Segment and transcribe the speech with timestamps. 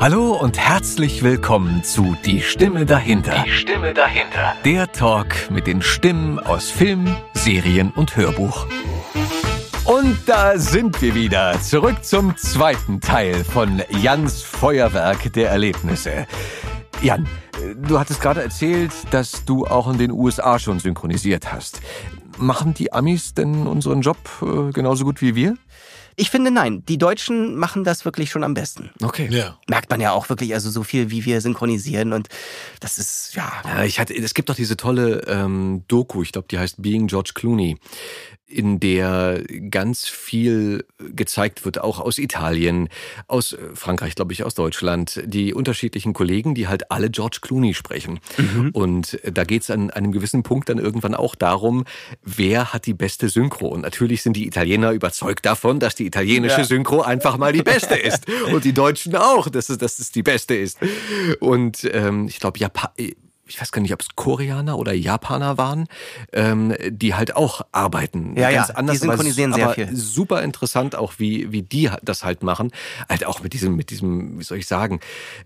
[0.00, 3.44] Hallo und herzlich willkommen zu Die Stimme dahinter.
[3.44, 4.54] Die Stimme dahinter.
[4.64, 8.66] Der Talk mit den Stimmen aus Film, Serien und Hörbuch.
[9.84, 11.60] Und da sind wir wieder.
[11.60, 16.26] Zurück zum zweiten Teil von Jans Feuerwerk der Erlebnisse.
[17.02, 17.28] Jan,
[17.76, 21.82] du hattest gerade erzählt, dass du auch in den USA schon synchronisiert hast.
[22.38, 25.56] Machen die Amis denn unseren Job äh, genauso gut wie wir?
[26.20, 28.90] Ich finde nein, die Deutschen machen das wirklich schon am besten.
[29.02, 29.26] Okay.
[29.30, 29.58] Ja.
[29.68, 32.28] Merkt man ja auch wirklich, also so viel wie wir synchronisieren und
[32.78, 33.50] das ist ja.
[33.64, 37.06] Ja, ich hatte, es gibt doch diese tolle ähm, Doku, ich glaube, die heißt Being
[37.06, 37.78] George Clooney,
[38.50, 42.88] in der ganz viel gezeigt wird, auch aus Italien,
[43.28, 48.18] aus Frankreich, glaube ich, aus Deutschland, die unterschiedlichen Kollegen, die halt alle George Clooney sprechen.
[48.72, 51.84] Und da geht es an einem gewissen Punkt dann irgendwann auch darum,
[52.22, 53.68] wer hat die beste Synchro.
[53.68, 56.64] Und natürlich sind die Italiener überzeugt davon, dass die italienische Ja.
[56.64, 58.26] Synchro einfach mal die beste ist.
[58.52, 60.78] Und die Deutschen auch, dass es, dass es die beste ist.
[61.38, 62.90] Und ähm, ich glaube, Japan
[63.50, 65.88] ich weiß gar nicht, ob es Koreaner oder Japaner waren,
[66.32, 68.36] ähm, die halt auch arbeiten.
[68.36, 69.96] Ja, ganz ja, anders, die synchronisieren aber, sehr aber viel.
[69.96, 72.70] super interessant auch, wie, wie die das halt machen.
[73.08, 75.00] Halt auch mit diesem, mit diesem, wie soll ich sagen,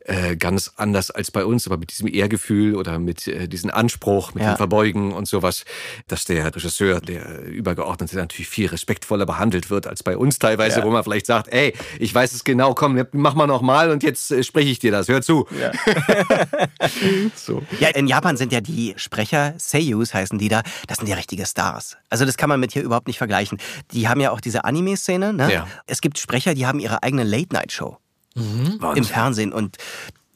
[0.04, 4.34] äh, ganz anders als bei uns, aber mit diesem Ehrgefühl oder mit äh, diesem Anspruch,
[4.34, 4.52] mit Ja.
[4.52, 5.64] dem Verbeugen und sowas,
[6.06, 10.84] dass der Regisseur, der Übergeordnete natürlich viel respektvoller behandelt wird als bei uns teilweise, Ja.
[10.84, 14.02] wo man vielleicht sagt, ey, ich weiß es genau, komm, mach mal noch mal und
[14.02, 15.46] jetzt äh, spreche ich dir das, hör zu.
[17.34, 17.62] so.
[17.80, 21.46] Ja, in Japan sind ja die Sprecher, Seiyus heißen die da, das sind ja richtige
[21.46, 21.96] Stars.
[22.10, 23.58] Also das kann man mit hier überhaupt nicht vergleichen.
[23.92, 25.32] Die haben ja auch diese Anime-Szene.
[25.32, 25.52] Ne?
[25.52, 25.68] Ja.
[25.86, 27.96] Es gibt Sprecher, die haben ihre eigene Late-Night-Show
[28.36, 29.04] im Wahnsinn.
[29.04, 29.76] Fernsehen und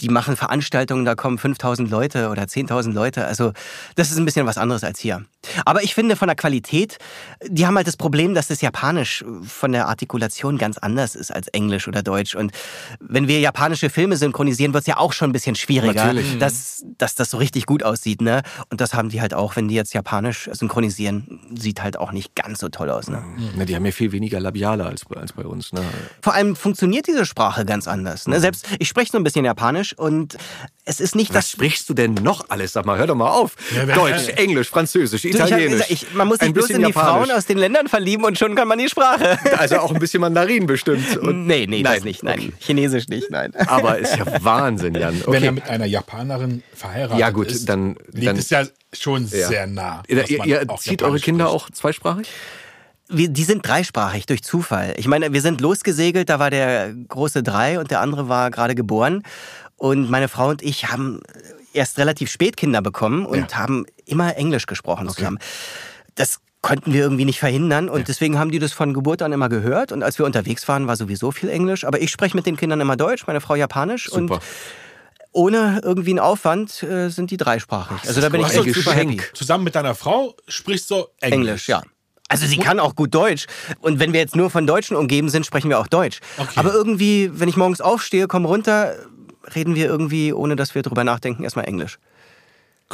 [0.00, 3.26] die machen Veranstaltungen, da kommen 5000 Leute oder 10.000 Leute.
[3.26, 3.52] Also
[3.96, 5.24] das ist ein bisschen was anderes als hier.
[5.64, 6.98] Aber ich finde von der Qualität,
[7.46, 11.48] die haben halt das Problem, dass das Japanisch von der Artikulation ganz anders ist als
[11.48, 12.34] Englisch oder Deutsch.
[12.34, 12.52] Und
[13.00, 16.38] wenn wir japanische Filme synchronisieren, wird es ja auch schon ein bisschen schwieriger, Natürlich.
[16.38, 18.20] dass, dass das so richtig gut aussieht.
[18.20, 18.42] Ne?
[18.70, 22.34] Und das haben die halt auch, wenn die jetzt Japanisch synchronisieren, sieht halt auch nicht
[22.34, 23.08] ganz so toll aus.
[23.08, 23.22] Ne?
[23.56, 25.72] Ne, die haben ja viel weniger Labiale als, als bei uns.
[25.72, 25.82] Ne?
[26.20, 28.26] Vor allem funktioniert diese Sprache ganz anders.
[28.26, 28.40] Ne?
[28.40, 30.36] Selbst ich spreche so ein bisschen Japanisch und
[30.84, 31.50] es ist nicht Was das.
[31.50, 32.72] sprichst du denn noch alles?
[32.72, 33.56] Sag mal, hör doch mal auf.
[33.74, 35.70] Ja, Deutsch, Englisch, Französisch, Du, ich Italienisch.
[35.72, 37.26] gesagt, ich, man muss sich ein bloß bisschen in die Japanisch.
[37.28, 39.38] Frauen aus den Ländern verlieben und schon kann man die Sprache.
[39.58, 41.16] Also auch ein bisschen Mandarin bestimmt.
[41.18, 42.22] Und nee, nee, Nein, das nicht.
[42.22, 42.52] Nein, okay.
[42.58, 43.52] Chinesisch nicht, nein.
[43.66, 45.14] Aber ist ja Wahnsinn, Jan.
[45.26, 45.50] Wenn er Okay.
[45.52, 49.48] mit einer Japanerin verheiratet Ja, gut, ist, dann- liegt dann- es ja schon Ja.
[49.48, 50.02] sehr nah.
[50.08, 51.64] Ihr, ihr, zieht eure Japanisch Kinder spricht.
[51.64, 52.28] auch zweisprachig?
[53.10, 54.92] Wir, die sind dreisprachig durch Zufall.
[54.98, 58.74] Ich meine, wir sind losgesegelt, da war der große drei und der andere war gerade
[58.74, 59.22] geboren.
[59.78, 61.20] Und meine Frau und ich haben
[61.72, 65.38] erst relativ spät Kinder bekommen und haben immer Englisch gesprochen zusammen.
[66.16, 69.48] Das konnten wir irgendwie nicht verhindern und deswegen haben die das von Geburt an immer
[69.48, 72.56] gehört und als wir unterwegs waren, war sowieso viel Englisch, aber ich spreche mit den
[72.56, 74.40] Kindern immer Deutsch, meine Frau Japanisch und Super.
[75.30, 78.08] ohne irgendwie einen Aufwand äh, sind die dreisprachig.
[78.08, 79.20] Also da bin ich Ach, so, echt super Geschenk.
[79.22, 79.34] happy.
[79.34, 81.32] Zusammen mit deiner Frau sprichst du Englisch.
[81.32, 81.82] Englisch, ja.
[82.28, 83.46] Also sie kann auch gut Deutsch.
[83.80, 86.20] Und wenn wir jetzt nur von Deutschen umgeben sind, sprechen wir auch Deutsch.
[86.36, 86.50] Okay.
[86.56, 88.96] Aber irgendwie, wenn ich morgens aufstehe, komme runter,
[89.54, 91.98] reden wir irgendwie, ohne dass wir drüber nachdenken, erstmal Englisch.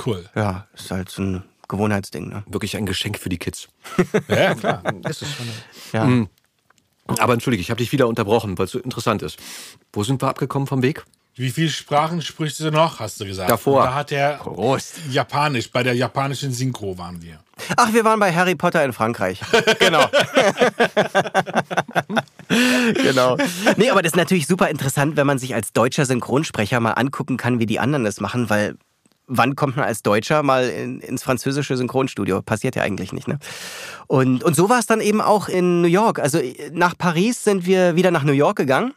[0.04, 0.28] Cool.
[0.34, 2.28] Ja, ist halt so ein Gewohnheitsding.
[2.28, 2.42] Ne?
[2.46, 3.68] Wirklich ein Geschenk für die Kids.
[4.28, 4.82] Ja, klar.
[5.08, 5.46] Ist schon.
[5.92, 6.26] Ja.
[7.18, 9.38] Aber entschuldige, ich habe dich wieder unterbrochen, weil es so interessant ist.
[9.92, 11.04] Wo sind wir abgekommen vom Weg?
[11.36, 13.50] Wie viele Sprachen sprichst du noch, hast du gesagt?
[13.50, 13.80] Davor.
[13.80, 15.00] Und da hat er Prost.
[15.10, 17.40] Japanisch, bei der japanischen Synchro waren wir.
[17.76, 19.40] Ach, wir waren bei Harry Potter in Frankreich.
[19.80, 20.08] Genau.
[23.02, 23.36] genau.
[23.76, 27.36] Nee, aber das ist natürlich super interessant, wenn man sich als deutscher Synchronsprecher mal angucken
[27.36, 28.76] kann, wie die anderen das machen, weil
[29.26, 32.40] wann kommt man als Deutscher mal in, ins französische Synchronstudio?
[32.42, 33.38] Passiert ja eigentlich nicht, ne?
[34.06, 36.18] Und, und so war es dann eben auch in New York.
[36.18, 36.40] Also
[36.72, 38.94] nach Paris sind wir wieder nach New York gegangen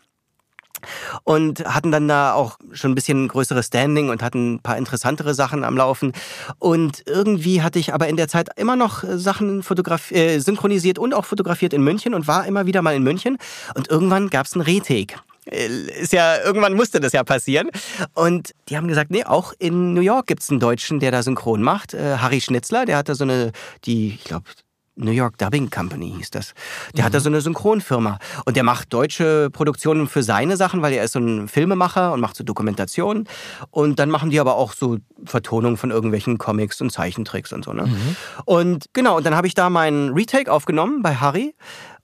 [1.23, 5.33] und hatten dann da auch schon ein bisschen größeres Standing und hatten ein paar interessantere
[5.33, 6.13] Sachen am Laufen.
[6.59, 9.63] Und irgendwie hatte ich aber in der Zeit immer noch Sachen
[10.11, 13.38] äh, synchronisiert und auch fotografiert in München und war immer wieder mal in München.
[13.75, 15.15] Und irgendwann gab es einen Retake.
[15.45, 15.68] Äh,
[16.01, 17.69] Ist ja, irgendwann musste das ja passieren.
[18.13, 21.62] Und die haben gesagt, nee, auch in New York gibt's einen Deutschen, der da synchron
[21.62, 21.94] macht.
[21.94, 23.51] Äh, Harry Schnitzler, der hat da so eine,
[23.85, 24.45] die, ich glaube,
[24.97, 26.53] New York Dubbing Company hieß das.
[26.95, 28.19] Der hat da so eine Synchronfirma.
[28.45, 32.19] Und der macht deutsche Produktionen für seine Sachen, weil er ist so ein Filmemacher und
[32.19, 33.27] macht so Dokumentationen.
[33.69, 37.73] Und dann machen die aber auch so Vertonungen von irgendwelchen Comics und Zeichentricks und so.
[37.73, 37.88] Ne?
[38.45, 41.53] Und genau, und dann habe ich da meinen Retake aufgenommen bei Harry.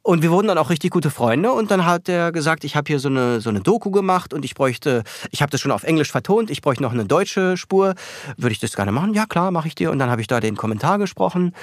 [0.05, 1.53] Und wir wurden dann auch richtig gute Freunde.
[1.53, 4.43] Und dann hat er gesagt, ich habe hier so eine, so eine Doku gemacht und
[4.43, 7.95] ich bräuchte, ich habe das schon auf Englisch vertont, ich bräuchte noch eine deutsche Spur.
[8.35, 9.13] Würde ich das gerne machen?
[9.13, 9.91] Ja, klar, mache ich dir.
[9.91, 11.53] Und dann habe ich da den Kommentar gesprochen.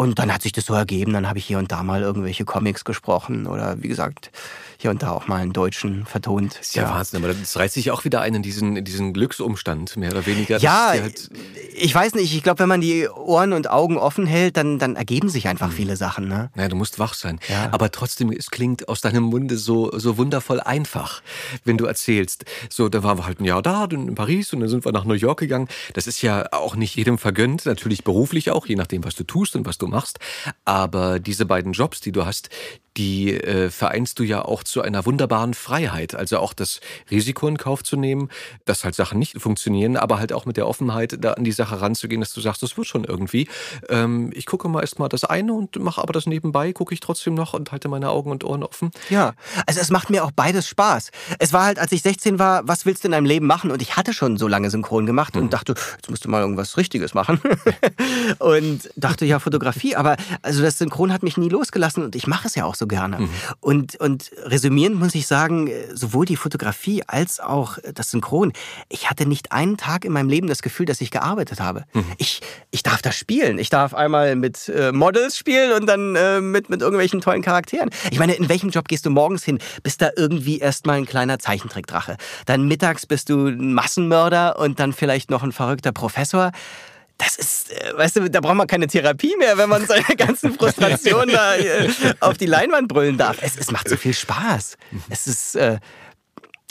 [0.00, 2.46] Und dann hat sich das so ergeben, dann habe ich hier und da mal irgendwelche
[2.46, 4.30] Comics gesprochen oder wie gesagt,
[4.78, 6.54] hier und da auch mal einen Deutschen vertont.
[6.58, 6.94] Das ist ja, ja.
[6.94, 10.24] Wahnsinn, aber das reißt sich auch wieder ein in diesen, in diesen Glücksumstand, mehr oder
[10.24, 10.56] weniger.
[10.56, 11.28] Ja, halt
[11.76, 14.96] ich weiß nicht, ich glaube, wenn man die Ohren und Augen offen hält, dann, dann
[14.96, 15.72] ergeben sich einfach mhm.
[15.72, 16.28] viele Sachen.
[16.28, 16.48] Ne?
[16.56, 17.38] Ja, du musst wach sein.
[17.48, 17.68] Ja.
[17.70, 21.20] Aber trotzdem, es klingt aus deinem Munde so, so wundervoll einfach,
[21.64, 22.46] wenn du erzählst.
[22.70, 25.04] So, da waren wir halt ein Jahr da, in Paris und dann sind wir nach
[25.04, 25.68] New York gegangen.
[25.92, 29.56] Das ist ja auch nicht jedem vergönnt, natürlich beruflich auch, je nachdem, was du tust
[29.56, 30.18] und was du machst.
[30.64, 32.48] Aber diese beiden Jobs, die du hast,
[32.96, 36.14] die äh, vereinst du ja auch zu einer wunderbaren Freiheit.
[36.14, 38.28] Also auch das Risiko in Kauf zu nehmen,
[38.64, 41.80] dass halt Sachen nicht funktionieren, aber halt auch mit der Offenheit da an die Sache
[41.80, 43.48] ranzugehen, dass du sagst, das wird schon irgendwie.
[43.88, 47.34] Ähm, ich gucke mal erstmal das eine und mache aber das nebenbei, gucke ich trotzdem
[47.34, 48.90] noch und halte meine Augen und Ohren offen.
[49.08, 49.34] Ja,
[49.66, 51.10] also es macht mir auch beides Spaß.
[51.38, 53.70] Es war halt, als ich 16 war, was willst du in deinem Leben machen?
[53.70, 55.42] Und ich hatte schon so lange Synchron gemacht mhm.
[55.42, 57.40] und dachte, jetzt musst du mal irgendwas Richtiges machen.
[58.38, 62.48] und dachte, ja, Fotografie, aber also das Synchron hat mich nie losgelassen und ich mache
[62.48, 63.20] es ja auch so gerne.
[63.20, 63.30] Mhm.
[63.60, 68.52] Und, und resümierend muss ich sagen, sowohl die Fotografie als auch das Synchron,
[68.90, 71.84] ich hatte nicht einen Tag in meinem Leben das Gefühl, dass ich gearbeitet habe.
[71.94, 72.04] Mhm.
[72.18, 73.58] Ich, ich darf das spielen.
[73.58, 77.88] Ich darf einmal mit äh, Models spielen und dann äh, mit, mit irgendwelchen tollen Charakteren.
[78.10, 79.58] Ich meine, in welchem Job gehst du morgens hin?
[79.82, 82.16] Bist da irgendwie erstmal ein kleiner Zeichentrickdrache.
[82.44, 86.50] Dann mittags bist du ein Massenmörder und dann vielleicht noch ein verrückter Professor
[87.20, 90.54] das ist, äh, weißt du, da braucht man keine Therapie mehr, wenn man seine ganzen
[90.54, 91.90] Frustrationen da äh,
[92.20, 93.38] auf die Leinwand brüllen darf.
[93.40, 94.76] Es, es macht so viel Spaß.
[95.10, 95.78] Es ist, äh,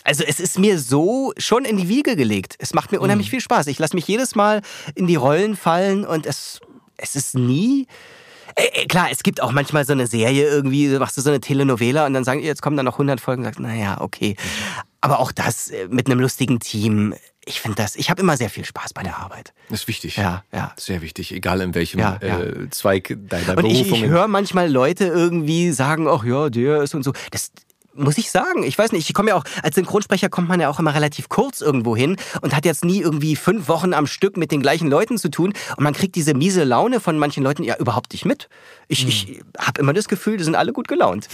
[0.04, 2.56] also es ist mir so schon in die Wiege gelegt.
[2.58, 3.32] Es macht mir unheimlich mhm.
[3.32, 3.68] viel Spaß.
[3.68, 4.62] Ich lasse mich jedes Mal
[4.96, 6.60] in die Rollen fallen und es,
[6.98, 7.86] es ist nie.
[8.56, 12.08] Äh, klar, es gibt auch manchmal so eine Serie irgendwie, machst du so eine Telenovela
[12.08, 14.36] und dann sagen, jetzt kommen da noch 100 Folgen und sagst, naja, okay.
[15.02, 17.14] Aber auch das mit einem lustigen Team,
[17.50, 19.54] ich finde das, ich habe immer sehr viel Spaß bei der Arbeit.
[19.70, 20.18] Das ist wichtig.
[20.18, 20.72] Ja, ja.
[20.78, 22.40] Sehr wichtig, egal in welchem ja, ja.
[22.40, 23.98] Äh, Zweig deiner und Berufung.
[23.98, 27.12] Ich, ich höre manchmal Leute irgendwie sagen, ach ja, der ist und so.
[27.32, 27.52] Das,
[28.00, 28.64] muss ich sagen.
[28.64, 31.30] Ich weiß nicht, ich komme ja auch, als Synchronsprecher kommt man ja auch immer relativ
[31.30, 34.90] kurz irgendwo hin und hat jetzt nie irgendwie fünf Wochen am Stück mit den gleichen
[34.90, 35.54] Leuten zu tun.
[35.76, 38.50] Und man kriegt diese miese Laune von manchen Leuten ja überhaupt nicht mit.
[38.88, 39.10] Ich, hm.
[39.10, 41.28] ich habe immer das Gefühl, die sind alle gut gelaunt.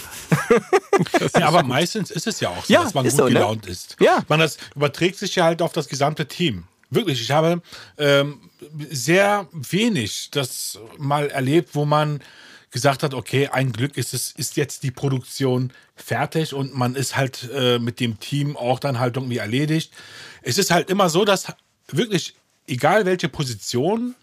[1.38, 3.30] ja, aber meistens ist es ja auch so, ja, dass man gut so, ne?
[3.30, 3.96] gelaunt ist.
[4.00, 4.22] Ja.
[4.28, 6.64] Man, das überträgt sich ja halt auf das gesamte Team.
[6.90, 7.60] Wirklich, ich habe
[7.98, 8.40] ähm,
[8.90, 12.20] sehr wenig das mal erlebt, wo man
[12.70, 17.16] gesagt hat, okay, ein Glück ist es, ist jetzt die Produktion fertig und man ist
[17.16, 19.92] halt äh, mit dem Team auch dann halt irgendwie erledigt.
[20.42, 21.52] Es ist halt immer so, dass
[21.88, 22.34] wirklich,
[22.66, 24.14] egal welche Position,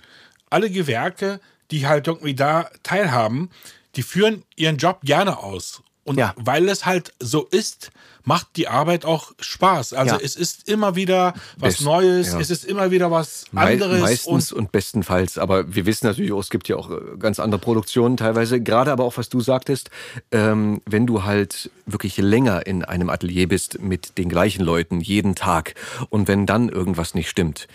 [0.49, 1.39] alle Gewerke,
[1.71, 3.49] die halt irgendwie da teilhaben,
[3.95, 5.81] die führen ihren Job gerne aus.
[6.03, 6.33] Und ja.
[6.35, 7.91] weil es halt so ist,
[8.23, 9.93] macht die Arbeit auch Spaß.
[9.93, 10.21] Also ja.
[10.21, 12.39] es ist immer wieder was Best, Neues, ja.
[12.39, 13.93] es ist immer wieder was anderes.
[13.93, 17.17] Me meistens und, und, bestenfalls, aber wir wissen natürlich auch, es gibt ja auch äh,
[17.19, 19.89] ganz andere Produktionen teilweise, gerade aber auch, was du sagtest,
[20.31, 25.35] ähm, wenn du halt wirklich länger in einem Atelier bist mit den gleichen Leuten jeden
[25.35, 25.75] Tag
[26.09, 27.67] und wenn dann irgendwas nicht stimmt,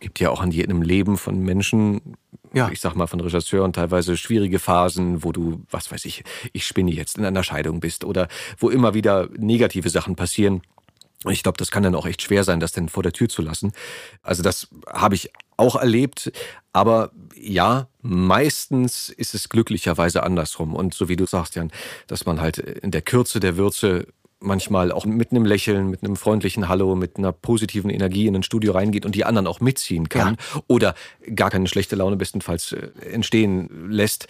[0.00, 2.16] gibt ja auch an jedem Leben von Menschen,
[2.52, 2.70] ja.
[2.70, 6.90] ich sag mal von Regisseuren, teilweise schwierige Phasen, wo du, was weiß ich, ich spinne
[6.90, 8.28] jetzt in einer Scheidung bist oder
[8.58, 10.62] wo immer wieder negative Sachen passieren.
[11.24, 13.28] Und ich glaube, das kann dann auch echt schwer sein, das dann vor der Tür
[13.28, 13.72] zu lassen.
[14.22, 16.30] Also das habe ich auch erlebt.
[16.72, 20.76] Aber ja, meistens ist es glücklicherweise andersrum.
[20.76, 21.72] Und so wie du sagst, Jan,
[22.06, 24.06] dass man halt in der Kürze der Würze
[24.40, 28.42] manchmal auch mit einem Lächeln, mit einem freundlichen Hallo, mit einer positiven Energie in ein
[28.42, 30.60] Studio reingeht und die anderen auch mitziehen kann ja.
[30.68, 30.94] oder
[31.34, 34.28] gar keine schlechte Laune bestenfalls äh, entstehen lässt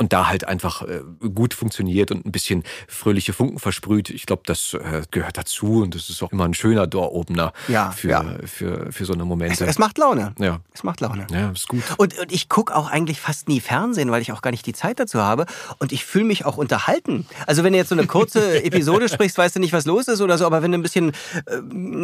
[0.00, 1.02] und da halt einfach äh,
[1.34, 4.08] gut funktioniert und ein bisschen fröhliche Funken versprüht.
[4.08, 7.90] Ich glaube, das äh, gehört dazu und das ist auch immer ein schöner Door-Opener ja,
[7.90, 8.24] für, ja.
[8.46, 9.64] Für, für so eine Momente.
[9.64, 10.34] Es, es, macht Laune.
[10.38, 10.60] Ja.
[10.72, 11.26] Es macht Laune.
[11.30, 11.82] Ja, ist gut.
[11.98, 14.72] Und, und ich gucke auch eigentlich fast nie Fernsehen, weil ich auch gar nicht die
[14.72, 15.44] Zeit dazu habe.
[15.80, 17.26] Und ich fühle mich auch unterhalten.
[17.46, 20.22] Also wenn du jetzt so eine kurze Episode sprichst, weißt du nicht, was los ist
[20.22, 21.12] oder so, aber wenn du ein bisschen
[21.44, 21.56] äh,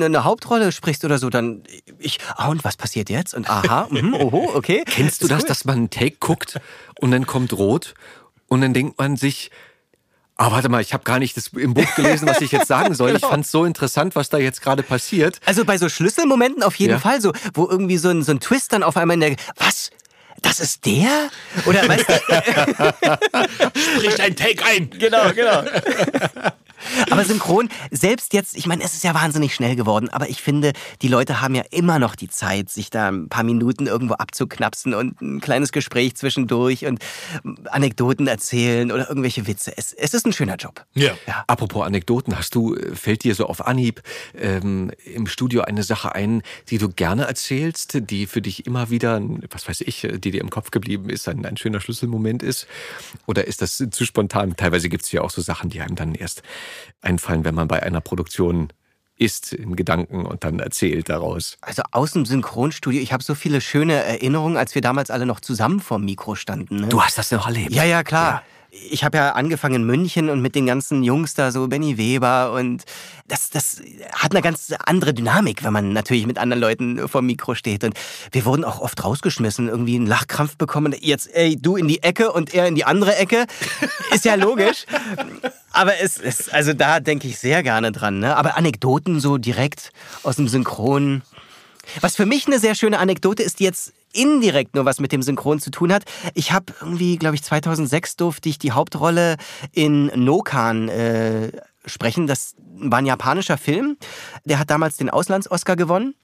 [0.05, 1.63] eine Hauptrolle sprichst oder so, dann
[1.99, 3.33] ich, ah, und was passiert jetzt?
[3.33, 4.85] Und aha, mh, oho, okay.
[4.85, 5.49] Kennst du das, cool.
[5.49, 6.61] dass man einen Take guckt
[7.01, 7.95] und dann kommt rot
[8.49, 9.51] und dann denkt man sich,
[10.39, 12.95] Ah, warte mal, ich habe gar nicht das im Buch gelesen, was ich jetzt sagen
[12.95, 13.09] soll.
[13.13, 13.25] genau.
[13.25, 15.41] Ich fand es so interessant, was da jetzt gerade passiert.
[15.47, 16.99] Also bei so Schlüsselmomenten auf jeden ja.
[16.99, 19.37] Fall, so, wo irgendwie so ein, so ein Twist dann auf einmal in der.
[19.57, 19.91] Was?
[20.43, 21.31] Das ist der?
[21.65, 22.13] Oder weißt du?
[23.81, 24.91] Spricht ein Take ein.
[24.91, 25.63] Genau, genau.
[27.11, 30.73] Aber synchron, selbst jetzt, ich meine, es ist ja wahnsinnig schnell geworden, aber ich finde,
[31.03, 34.95] die Leute haben ja immer noch die Zeit, sich da ein paar Minuten irgendwo abzuknapsen
[34.95, 37.01] und ein kleines Gespräch zwischendurch und
[37.71, 39.77] Anekdoten erzählen oder irgendwelche Witze.
[39.77, 40.85] Es, es ist ein schöner Job.
[40.95, 41.13] Ja.
[41.27, 41.45] ja.
[41.47, 44.03] Apropos Anekdoten, hast du, fällt dir so auf Anhieb
[44.35, 49.21] ähm, im Studio eine Sache ein, die du gerne erzählst, die für dich immer wieder,
[49.51, 52.67] was weiß ich, die dir im Kopf geblieben ist, ein, ein schöner Schlüsselmoment ist?
[53.27, 54.57] Oder ist das zu spontan?
[54.57, 56.43] Teilweise gibt es ja auch so Sachen, die einem dann erst
[57.01, 58.69] einfallen, wenn man bei einer Produktion
[59.19, 61.57] ist in Gedanken und dann erzählt daraus.
[61.63, 65.41] Also aus dem Synchronstudio, ich habe so viele schöne Erinnerungen, als wir damals alle noch
[65.41, 66.81] zusammen vorm Mikro standen.
[66.81, 66.89] Ne?
[66.89, 67.73] Du hast das noch erlebt?
[67.73, 68.33] Ja, ja, klar.
[68.33, 68.43] Ja
[68.91, 72.53] ich habe ja angefangen in München und mit den ganzen Jungs da, so Benny Weber
[72.53, 72.85] und
[73.51, 73.81] das,
[74.13, 77.85] hat eine ganz andere Dynamik, wenn man natürlich mit anderen Leuten vor dem Mikro steht.
[77.85, 77.95] Und
[78.33, 80.95] wir wurden auch oft rausgeschmissen, irgendwie einen Lachkrampf bekommen.
[81.01, 83.47] Jetzt, ey, du in die Ecke und er in die andere Ecke.
[84.13, 84.87] Ist ja logisch.
[85.73, 88.19] Aber es ist, also da denke ich sehr gerne dran.
[88.19, 88.37] Ne?
[88.37, 89.91] Aber Anekdoten so direkt
[90.23, 91.23] aus dem Synchron.
[92.01, 95.23] Was für mich eine sehr schöne Anekdote ist, die jetzt indirekt nur was mit dem
[95.23, 96.05] Synchron zu tun hat.
[96.35, 99.37] Ich habe irgendwie, glaube ich, 2006 durfte ich die Hauptrolle
[99.73, 101.53] in Nokan äh,
[101.87, 102.27] sprechen.
[102.27, 103.97] Das war ein japanischer Film.
[104.45, 106.15] Der hat damals den Auslands-Oscar gewonnen.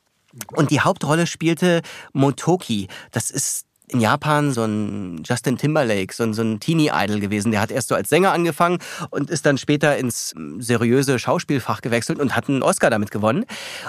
[0.54, 2.88] Und die Hauptrolle spielte Motoki.
[3.10, 7.52] Das ist in Japan so ein Justin Timberlake, so ein, so ein Teenie-Idol gewesen.
[7.52, 8.78] Der hat erst so als Sänger angefangen
[9.10, 13.44] und ist dann später ins seriöse Schauspielfach gewechselt und hat einen Oscar damit gewonnen.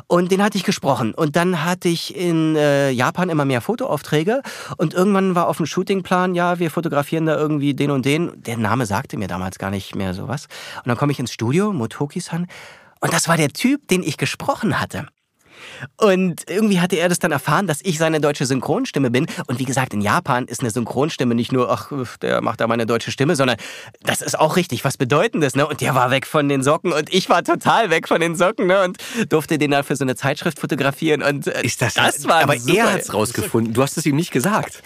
[0.08, 1.14] Und den hatte ich gesprochen.
[1.14, 4.42] Und dann hatte ich in äh, Japan immer mehr Fotoaufträge
[4.78, 8.32] und irgendwann war auf dem Shootingplan, ja, wir fotografieren da irgendwie den und den.
[8.44, 10.48] Der Name sagte mir damals gar nicht mehr sowas.
[10.78, 12.48] Und dann komme ich ins Studio, Motoki-san,
[13.04, 15.08] und das war der Typ, den ich gesprochen hatte.
[15.98, 19.28] Und irgendwie hatte er das dann erfahren, dass ich seine deutsche Synchronstimme bin.
[19.48, 21.92] Und wie gesagt, in Japan ist eine Synchronstimme nicht nur, ach,
[22.22, 23.58] der macht da meine deutsche Stimme, sondern
[24.04, 25.56] das ist auch richtig was Bedeutendes.
[25.56, 25.68] Ne?
[25.68, 28.68] Und der war weg von den Socken und ich war total weg von den Socken
[28.68, 28.84] ne?
[28.84, 28.98] und
[29.30, 31.22] durfte den dann für so eine Zeitschrift fotografieren.
[31.22, 32.78] Und äh, ist das, das war Aber super.
[32.78, 33.74] er hat es rausgefunden.
[33.74, 34.82] Du hast es ihm nicht gesagt.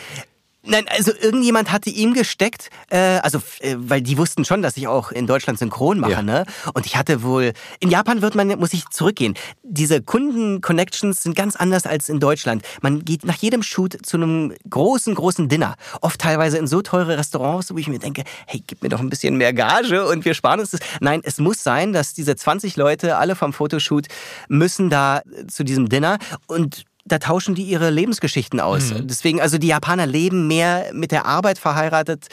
[0.67, 4.87] Nein, also irgendjemand hatte ihm gesteckt, äh, also äh, weil die wussten schon, dass ich
[4.87, 6.21] auch in Deutschland synchron mache, ja.
[6.21, 6.45] ne?
[6.73, 9.35] Und ich hatte wohl in Japan wird man muss ich zurückgehen.
[9.63, 12.63] Diese Kunden-Connections sind ganz anders als in Deutschland.
[12.81, 17.17] Man geht nach jedem Shoot zu einem großen, großen Dinner, oft teilweise in so teure
[17.17, 20.33] Restaurants, wo ich mir denke, hey, gib mir doch ein bisschen mehr Gage und wir
[20.33, 20.81] sparen uns das.
[20.99, 24.07] Nein, es muss sein, dass diese 20 Leute alle vom Fotoshoot
[24.49, 28.91] müssen da zu diesem Dinner und da tauschen die ihre Lebensgeschichten aus.
[28.91, 29.07] Mhm.
[29.07, 32.27] Deswegen, also die Japaner leben mehr mit der Arbeit verheiratet,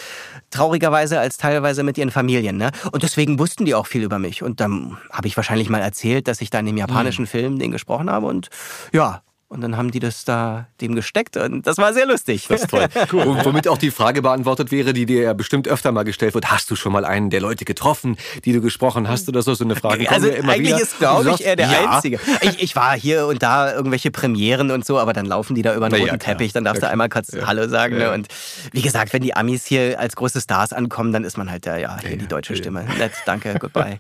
[0.51, 2.57] traurigerweise, als teilweise mit ihren Familien.
[2.57, 2.71] Ne?
[2.93, 4.43] Und deswegen wussten die auch viel über mich.
[4.43, 7.29] Und dann habe ich wahrscheinlich mal erzählt, dass ich da in dem japanischen mhm.
[7.29, 8.27] Film den gesprochen habe.
[8.27, 8.49] Und
[8.93, 9.24] ja,
[9.55, 12.47] und dann haben die das da dem gesteckt und das war sehr lustig.
[12.49, 12.87] Das ist toll.
[13.13, 13.39] cool.
[13.45, 16.51] womit auch die Frage beantwortet wäre, die dir ja bestimmt öfter mal gestellt wird.
[16.51, 19.55] Hast du schon mal einen der Leute getroffen, die du gesprochen hast oder so?
[19.55, 20.83] So eine Frage also ja immer eigentlich wieder.
[20.83, 21.91] ist, glaube ich, er der ja.
[21.93, 22.19] Einzige.
[22.43, 25.77] Ich, ich, war hier und da irgendwelche Premieren und so, aber dann laufen die da
[25.77, 27.97] über den roten ja, Teppich, dann darfst du einmal kurz Hallo sagen.
[27.97, 28.11] Ne?
[28.11, 28.27] Und
[28.73, 31.79] wie gesagt, wenn die Amis hier als große Stars ankommen, dann ist man halt der,
[31.79, 32.85] ja, hier die deutsche Stimme.
[32.99, 33.97] Nett, danke, goodbye.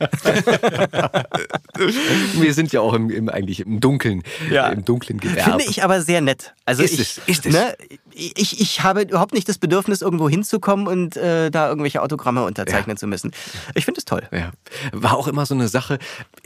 [2.35, 5.44] Wir sind ja auch im, im eigentlich im Dunkeln, im dunklen Gewerbe.
[5.45, 6.55] Finde ich aber sehr nett.
[6.65, 7.53] Also ist ich, es, ist es.
[7.53, 7.77] Ne,
[8.15, 12.97] ich, ich habe überhaupt nicht das Bedürfnis, irgendwo hinzukommen und äh, da irgendwelche Autogramme unterzeichnen
[12.97, 13.01] ja.
[13.01, 13.33] zu müssen.
[13.75, 14.23] Ich finde es toll.
[14.31, 14.53] Ja.
[14.93, 15.99] War auch immer so eine Sache,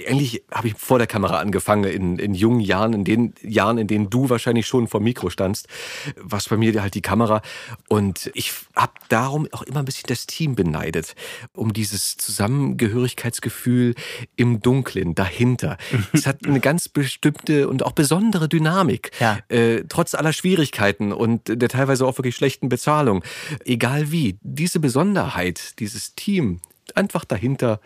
[0.08, 3.86] eigentlich habe ich vor der Kamera angefangen, in, in jungen Jahren, in den Jahren, in
[3.86, 5.68] denen du wahrscheinlich schon vor Mikro standst,
[6.16, 7.42] was bei mir halt die Kamera.
[7.88, 11.14] Und ich habe darum auch immer ein bisschen das Team beneidet,
[11.52, 13.94] um dieses Zusammengehörigkeitsgefühl
[14.36, 15.76] im Dunklen, dahinter.
[16.12, 18.87] es hat eine ganz bestimmte und auch besondere Dynamik.
[19.20, 19.38] Ja.
[19.48, 23.24] Äh, trotz aller Schwierigkeiten und der teilweise auch wirklich schlechten Bezahlung.
[23.64, 26.60] Egal wie, diese Besonderheit, dieses Team,
[26.94, 27.80] einfach dahinter,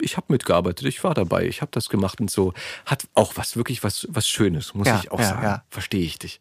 [0.00, 2.52] ich habe mitgearbeitet, ich war dabei, ich habe das gemacht und so,
[2.84, 5.42] hat auch was, wirklich was, was Schönes, muss ja, ich auch ja, sagen.
[5.42, 5.64] Ja.
[5.70, 6.40] Verstehe ich dich.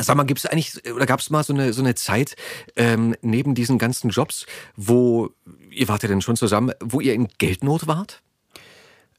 [0.00, 2.36] Sag mal, gibt es eigentlich oder gab es mal so eine so eine Zeit
[2.76, 5.30] ähm, neben diesen ganzen Jobs, wo
[5.70, 8.22] ihr wart ja denn schon zusammen, wo ihr in Geldnot wart?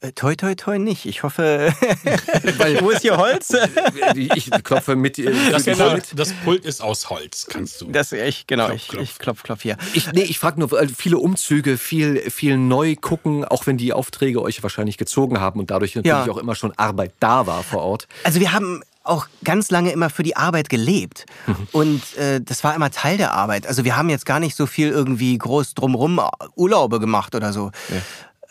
[0.02, 1.04] Äh, toi, toi, toi nicht.
[1.04, 1.74] Ich hoffe,
[2.56, 3.52] Weil, wo ist hier Holz?
[4.14, 5.18] ich klopfe mit.
[5.18, 7.86] Äh, das, genau, das Pult ist aus Holz, kannst du.
[7.90, 8.68] Das ich genau.
[8.68, 9.02] Klopf, klopf.
[9.02, 9.76] Ich, ich klopf, klopf hier.
[9.92, 14.40] Ich, nee, ich frage nur viele Umzüge, viel, viel neu gucken, auch wenn die Aufträge
[14.40, 16.32] euch wahrscheinlich gezogen haben und dadurch natürlich ja.
[16.32, 18.08] auch immer schon Arbeit da war vor Ort.
[18.24, 21.26] Also wir haben auch ganz lange immer für die Arbeit gelebt.
[21.46, 21.68] Mhm.
[21.72, 23.66] Und äh, das war immer Teil der Arbeit.
[23.66, 26.20] Also wir haben jetzt gar nicht so viel irgendwie groß drumrum
[26.54, 27.70] Urlaube gemacht oder so.
[27.88, 27.96] Ja.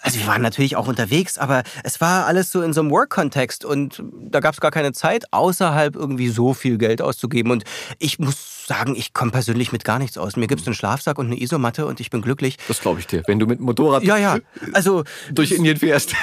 [0.01, 3.65] Also wir waren natürlich auch unterwegs, aber es war alles so in so einem Work-Kontext
[3.65, 7.51] und da gab es gar keine Zeit, außerhalb irgendwie so viel Geld auszugeben.
[7.51, 7.63] Und
[7.98, 10.36] ich muss sagen, ich komme persönlich mit gar nichts aus.
[10.38, 12.58] Mir gibt es einen Schlafsack und eine Isomatte und ich bin glücklich.
[12.68, 14.38] Das glaube ich dir, wenn du mit Motorrad ja, ja.
[14.74, 16.13] Also, durch Indien fährst.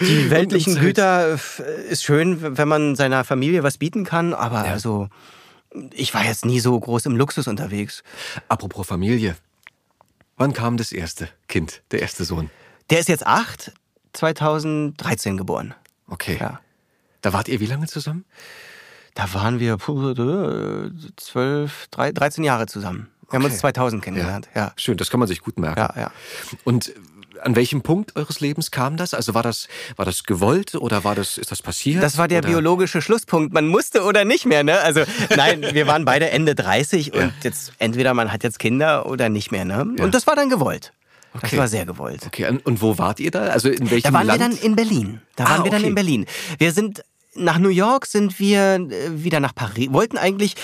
[0.00, 1.38] Die weltlichen Güter
[1.88, 4.72] ist schön, wenn man seiner Familie was bieten kann, aber ja.
[4.72, 5.08] also
[5.92, 8.02] ich war jetzt nie so groß im Luxus unterwegs.
[8.48, 9.36] Apropos Familie.
[10.36, 12.50] Wann kam das erste Kind, der erste Sohn?
[12.90, 13.72] Der ist jetzt acht,
[14.14, 15.74] 2013 geboren.
[16.08, 16.38] Okay.
[16.40, 16.60] Ja.
[17.20, 18.24] Da wart ihr wie lange zusammen?
[19.14, 19.78] Da waren wir
[21.16, 23.08] zwölf, 13 Jahre zusammen.
[23.20, 23.36] Wir okay.
[23.36, 24.48] haben uns 2000 kennengelernt.
[24.54, 24.66] Ja.
[24.66, 24.72] ja.
[24.76, 25.80] Schön, das kann man sich gut merken.
[25.80, 26.12] Ja, ja.
[26.64, 26.94] Und
[27.42, 29.14] an welchem Punkt eures Lebens kam das?
[29.14, 32.02] Also war das, war das gewollt oder war das, ist das passiert?
[32.02, 32.48] Das war der oder?
[32.48, 33.52] biologische Schlusspunkt.
[33.52, 34.80] Man musste oder nicht mehr, ne?
[34.80, 35.02] Also,
[35.36, 39.50] nein, wir waren beide Ende 30 und jetzt entweder man hat jetzt Kinder oder nicht
[39.50, 39.82] mehr, ne?
[40.00, 40.92] Und das war dann gewollt.
[41.38, 41.48] Okay.
[41.50, 42.24] Das war sehr gewollt.
[42.26, 43.44] Okay, und wo wart ihr da?
[43.44, 44.40] Also in welchem Da waren Land?
[44.40, 45.20] wir dann in Berlin.
[45.36, 46.26] Da ah, waren wir dann in Berlin.
[46.58, 47.02] Wir sind
[47.34, 49.92] nach New York sind wir äh, wieder nach Paris.
[49.92, 50.54] Wollten eigentlich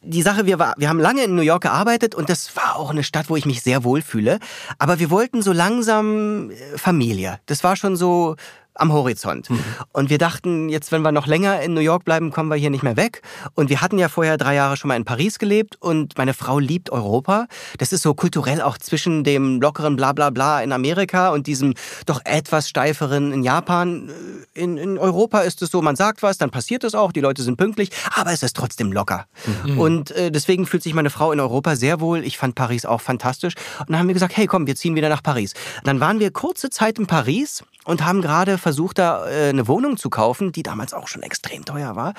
[0.00, 2.90] die Sache, wir, war, wir haben lange in New York gearbeitet und das war auch
[2.90, 4.38] eine Stadt, wo ich mich sehr wohl fühle.
[4.78, 7.40] Aber wir wollten so langsam äh, Familie.
[7.46, 8.36] Das war schon so
[8.74, 9.50] am Horizont.
[9.50, 9.60] Mhm.
[9.92, 12.70] Und wir dachten, jetzt, wenn wir noch länger in New York bleiben, kommen wir hier
[12.70, 13.22] nicht mehr weg.
[13.54, 16.58] Und wir hatten ja vorher drei Jahre schon mal in Paris gelebt und meine Frau
[16.58, 17.46] liebt Europa.
[17.78, 21.74] Das ist so kulturell auch zwischen dem lockeren Blablabla Bla Bla in Amerika und diesem
[22.06, 24.10] doch etwas steiferen in Japan.
[24.54, 27.42] In, in Europa ist es so, man sagt was, dann passiert es auch, die Leute
[27.42, 29.26] sind pünktlich, aber es ist trotzdem locker.
[29.64, 29.78] Mhm.
[29.78, 32.24] Und äh, deswegen fühlt sich meine Frau in Europa sehr wohl.
[32.24, 33.54] Ich fand Paris auch fantastisch.
[33.80, 35.54] Und dann haben wir gesagt, hey komm, wir ziehen wieder nach Paris.
[35.84, 39.96] Dann waren wir kurze Zeit in Paris und haben gerade versucht, da äh, eine Wohnung
[39.96, 42.14] zu kaufen, die damals auch schon extrem teuer war.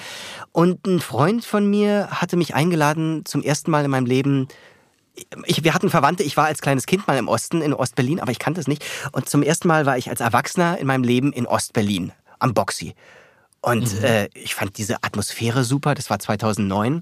[0.51, 4.48] Und ein Freund von mir hatte mich eingeladen zum ersten Mal in meinem Leben.
[5.45, 8.31] Ich, wir hatten Verwandte, ich war als kleines Kind mal im Osten, in Ostberlin, aber
[8.31, 8.86] ich kannte es nicht.
[9.12, 12.93] Und zum ersten Mal war ich als Erwachsener in meinem Leben in Ostberlin, am Boxy.
[13.62, 14.05] Und mhm.
[14.05, 17.01] äh, ich fand diese Atmosphäre super, das war 2009.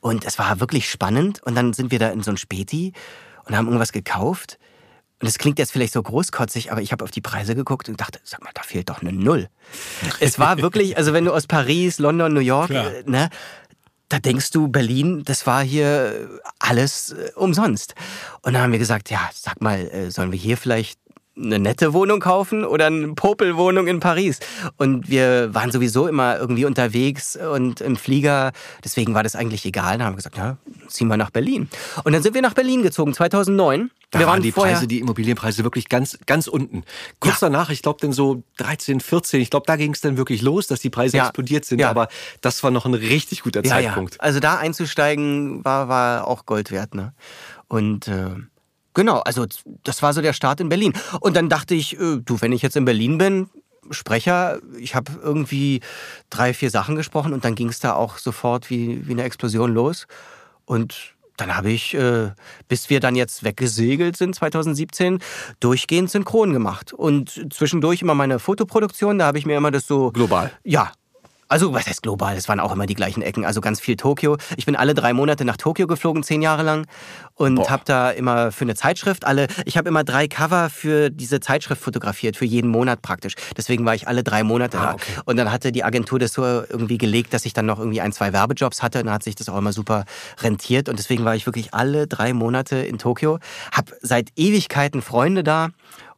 [0.00, 1.42] Und es war wirklich spannend.
[1.42, 2.92] Und dann sind wir da in so ein Späti
[3.44, 4.58] und haben irgendwas gekauft.
[5.20, 8.00] Und das klingt jetzt vielleicht so großkotzig, aber ich habe auf die Preise geguckt und
[8.00, 9.48] dachte, sag mal, da fehlt doch eine Null.
[10.18, 12.94] es war wirklich, also wenn du aus Paris, London, New York, Klar.
[12.94, 13.28] Äh, ne,
[14.08, 17.94] da denkst du, Berlin, das war hier alles äh, umsonst.
[18.42, 20.98] Und dann haben wir gesagt, ja, sag mal, äh, sollen wir hier vielleicht
[21.36, 24.40] eine nette Wohnung kaufen oder eine Popelwohnung in Paris.
[24.76, 28.52] Und wir waren sowieso immer irgendwie unterwegs und im Flieger.
[28.84, 29.98] Deswegen war das eigentlich egal.
[29.98, 30.56] Dann haben wir gesagt, ja,
[30.88, 31.68] ziehen wir nach Berlin.
[32.04, 33.90] Und dann sind wir nach Berlin gezogen, 2009.
[34.10, 36.82] Da wir waren die Preise, die Immobilienpreise wirklich ganz, ganz unten.
[37.20, 37.48] Kurz ja.
[37.48, 40.66] danach, ich glaube dann so 13, 14, ich glaube, da ging es dann wirklich los,
[40.66, 41.26] dass die Preise ja.
[41.26, 41.78] explodiert sind.
[41.78, 41.90] Ja.
[41.90, 42.08] Aber
[42.40, 44.20] das war noch ein richtig guter Zeitpunkt.
[44.20, 46.96] Also da einzusteigen war, war auch Gold wert.
[46.96, 47.14] Ne?
[47.68, 48.30] Und äh,
[48.94, 49.46] Genau, also
[49.84, 50.92] das war so der Start in Berlin.
[51.20, 53.48] Und dann dachte ich, äh, du, wenn ich jetzt in Berlin bin,
[53.90, 55.80] Sprecher, ich habe irgendwie
[56.28, 59.72] drei, vier Sachen gesprochen und dann ging es da auch sofort wie, wie eine Explosion
[59.72, 60.06] los.
[60.64, 62.30] Und dann habe ich, äh,
[62.68, 65.20] bis wir dann jetzt weggesegelt sind, 2017,
[65.58, 66.92] durchgehend synchron gemacht.
[66.92, 70.12] Und zwischendurch immer meine Fotoproduktion, da habe ich mir immer das so.
[70.12, 70.52] Global.
[70.64, 70.92] Ja,
[71.50, 72.36] also, was heißt global?
[72.36, 73.44] Es waren auch immer die gleichen Ecken.
[73.44, 74.36] Also ganz viel Tokio.
[74.56, 76.86] Ich bin alle drei Monate nach Tokio geflogen, zehn Jahre lang.
[77.34, 81.40] Und habe da immer für eine Zeitschrift alle, ich habe immer drei Cover für diese
[81.40, 83.34] Zeitschrift fotografiert, für jeden Monat praktisch.
[83.56, 85.12] Deswegen war ich alle drei Monate ah, okay.
[85.16, 85.22] da.
[85.24, 88.12] Und dann hatte die Agentur das so irgendwie gelegt, dass ich dann noch irgendwie ein,
[88.12, 89.00] zwei Werbejobs hatte.
[89.00, 90.04] Und dann hat sich das auch immer super
[90.40, 90.88] rentiert.
[90.88, 93.40] Und deswegen war ich wirklich alle drei Monate in Tokio.
[93.72, 95.70] Hab seit Ewigkeiten Freunde da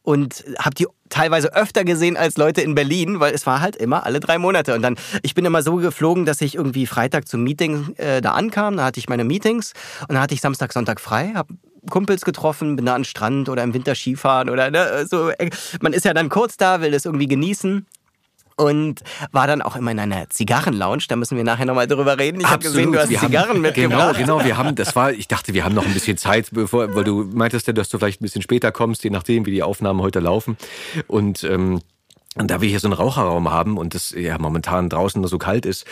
[0.03, 4.05] und habe die teilweise öfter gesehen als Leute in Berlin, weil es war halt immer
[4.05, 4.75] alle drei Monate.
[4.75, 8.33] Und dann, ich bin immer so geflogen, dass ich irgendwie Freitag zum Meeting äh, da
[8.33, 11.53] ankam, da hatte ich meine Meetings und dann hatte ich Samstag, Sonntag frei, habe
[11.89, 15.31] Kumpels getroffen, bin da den Strand oder im Winter Skifahren oder ne, so.
[15.81, 17.85] Man ist ja dann kurz da, will das irgendwie genießen
[18.63, 21.03] und war dann auch immer in einer Zigarrenlounge.
[21.07, 22.41] Da müssen wir nachher nochmal drüber reden.
[22.41, 24.17] Ich habe gesehen, du hast wir Zigarren haben, mitgebracht.
[24.17, 24.45] Genau, genau.
[24.45, 27.23] Wir haben, das war, ich dachte, wir haben noch ein bisschen Zeit, bevor, weil du
[27.33, 30.19] meintest ja, dass du vielleicht ein bisschen später kommst, je nachdem, wie die Aufnahmen heute
[30.19, 30.57] laufen.
[31.07, 31.81] Und ähm,
[32.35, 35.37] und da wir hier so einen Raucherraum haben und es ja momentan draußen nur so
[35.37, 35.85] kalt ist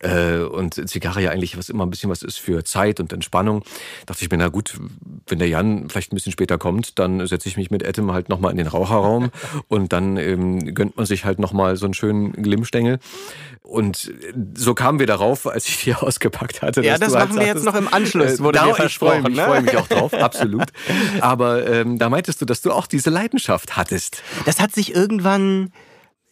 [0.00, 3.62] äh, und Zigarre ja eigentlich was immer ein bisschen was ist für Zeit und Entspannung,
[4.06, 4.78] dachte ich mir, na gut,
[5.26, 8.28] wenn der Jan vielleicht ein bisschen später kommt, dann setze ich mich mit Etem halt
[8.28, 9.30] nochmal in den Raucherraum
[9.68, 12.98] und dann ähm, gönnt man sich halt nochmal so einen schönen Glimmstängel.
[13.62, 14.10] Und
[14.54, 16.82] so kamen wir darauf, als ich die ausgepackt hatte.
[16.82, 19.36] Ja, das halt machen halt wir jetzt noch im Anschluss, wurde äh, Ich freue mich,
[19.36, 19.44] ne?
[19.44, 20.68] freu mich auch drauf, absolut.
[21.20, 24.22] Aber ähm, da meintest du, dass du auch diese Leidenschaft hattest.
[24.46, 25.70] Das hat sich irgendwann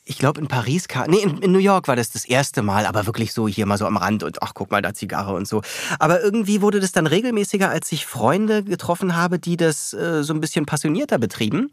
[0.08, 3.06] ich glaube in Paris, nee, in, in, New York war das das erste Mal, aber
[3.06, 5.62] wirklich so hier mal so am Rand und ach, guck mal, da Zigarre und so.
[5.98, 10.32] Aber irgendwie wurde das dann regelmäßiger, als ich Freunde getroffen habe, die das äh, so
[10.32, 11.72] ein bisschen passionierter betrieben.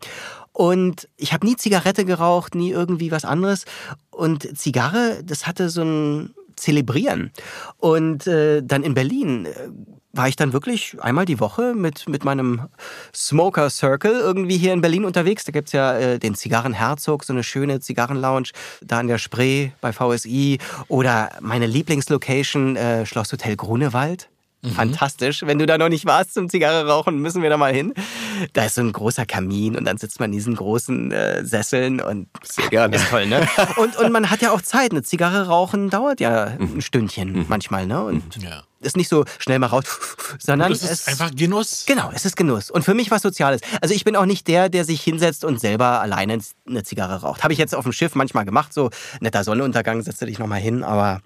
[0.52, 3.66] Und ich habe nie Zigarette geraucht, nie irgendwie was anderes.
[4.10, 7.32] Und Zigarre, das hatte so ein Zelebrieren.
[7.78, 9.70] Und äh, dann in Berlin äh,
[10.14, 12.70] war ich dann wirklich einmal die Woche mit, mit meinem
[13.14, 15.44] Smoker Circle irgendwie hier in Berlin unterwegs.
[15.44, 18.50] Da gibt es ja äh, den Zigarrenherzog, so eine schöne Zigarrenlounge
[18.82, 20.60] da in der Spree bei VSI.
[20.88, 24.30] Oder meine Lieblingslocation, äh, Schlosshotel Grunewald.
[24.62, 24.70] Mhm.
[24.70, 25.42] Fantastisch.
[25.46, 27.94] Wenn du da noch nicht warst zum Zigarre rauchen, müssen wir da mal hin.
[28.54, 32.00] Da ist so ein großer Kamin und dann sitzt man in diesen großen äh, Sesseln
[32.00, 32.96] und sehr gerne.
[32.96, 33.46] Ist toll, ne?
[33.78, 34.92] und, und man hat ja auch Zeit.
[34.92, 37.46] Eine Zigarre rauchen dauert ja ein Stündchen mhm.
[37.50, 38.04] manchmal, ne?
[38.04, 39.86] Und ja ist nicht so schnell mal raus,
[40.40, 41.86] sondern es ist einfach Genuss.
[41.86, 42.70] Genau, es ist Genuss.
[42.72, 43.62] Und für mich was Soziales.
[43.82, 47.44] Also ich bin auch nicht der, der sich hinsetzt und selber alleine eine Zigarre raucht.
[47.44, 50.84] Habe ich jetzt auf dem Schiff manchmal gemacht, so netter Sonnenuntergang, setze dich nochmal hin,
[50.84, 51.22] aber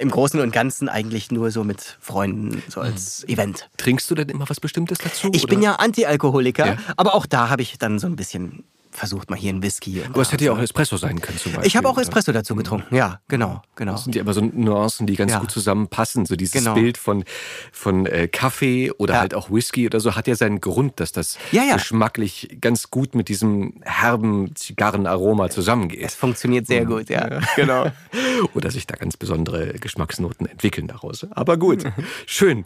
[0.00, 3.34] im Großen und Ganzen eigentlich nur so mit Freunden, so als mhm.
[3.34, 3.70] Event.
[3.76, 5.30] Trinkst du denn immer was Bestimmtes dazu?
[5.32, 5.50] Ich oder?
[5.50, 6.76] bin ja Anti-Alkoholiker, ja.
[6.96, 10.02] aber auch da habe ich dann so ein bisschen versucht mal hier ein Whisky.
[10.04, 11.68] Aber es hätte ja auch Espresso sein können zum Beispiel.
[11.68, 13.92] Ich habe auch Espresso dazu getrunken, ja, genau, genau.
[13.92, 15.38] Das sind ja immer so Nuancen, die ganz ja.
[15.38, 16.26] gut zusammenpassen.
[16.26, 16.74] So dieses genau.
[16.74, 17.24] Bild von,
[17.72, 19.20] von äh, Kaffee oder ja.
[19.20, 23.14] halt auch Whisky oder so hat ja seinen Grund, dass das ja, geschmacklich ganz gut
[23.14, 26.02] mit diesem herben Zigarrenaroma zusammengeht.
[26.02, 26.88] Es funktioniert sehr mhm.
[26.88, 27.86] gut, ja, genau.
[28.54, 31.26] oder sich da ganz besondere Geschmacksnoten entwickeln daraus.
[31.30, 31.84] Aber gut,
[32.26, 32.64] schön.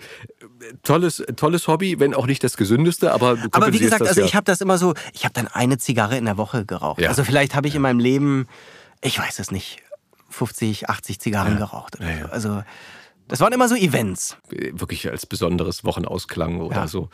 [0.83, 4.35] Tolles, tolles Hobby, wenn auch nicht das gesündeste, aber du Aber wie gesagt, also ich
[4.35, 7.01] habe das immer so, ich habe dann eine Zigarre in der Woche geraucht.
[7.01, 7.09] Ja.
[7.09, 8.47] Also vielleicht habe ich in meinem Leben,
[9.01, 9.83] ich weiß es nicht,
[10.31, 11.59] 50, 80 Zigarren ja.
[11.59, 11.99] geraucht.
[12.01, 12.29] Oder so.
[12.29, 12.63] Also
[13.29, 14.37] das waren immer so Events.
[14.49, 16.89] Wirklich als besonderes Wochenausklang oder ja.
[16.89, 17.09] so.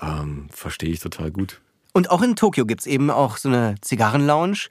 [0.00, 1.60] Ähm, Verstehe ich total gut.
[1.96, 4.68] Und auch in Tokio gibt es eben auch so eine Zigarrenlounge.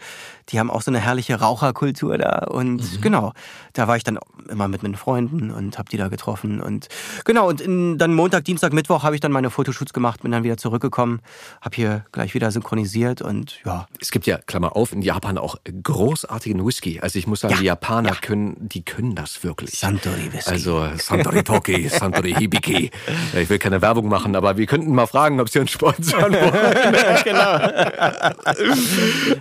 [0.50, 2.46] Die haben auch so eine herrliche Raucherkultur da.
[2.48, 3.02] Und mhm.
[3.02, 3.34] genau,
[3.74, 6.62] da war ich dann immer mit meinen Freunden und habe die da getroffen.
[6.62, 6.88] Und
[7.24, 10.44] genau, und in, dann Montag, Dienstag, Mittwoch habe ich dann meine Fotoshoots gemacht, bin dann
[10.44, 11.20] wieder zurückgekommen,
[11.62, 13.88] habe hier gleich wieder synchronisiert und ja.
[14.00, 17.00] Es gibt ja, Klammer auf, in Japan auch großartigen Whisky.
[17.00, 18.16] Also ich muss sagen, ja, die Japaner ja.
[18.22, 19.80] können, die können das wirklich.
[19.80, 20.52] Santori Whisky.
[20.52, 22.92] Also Santori Toki, Santori Hibiki.
[23.36, 26.96] Ich will keine Werbung machen, aber wir könnten mal fragen, ob sie uns sponsern wollen.
[27.24, 27.60] genau.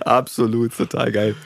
[0.05, 1.37] Absolut, total geil.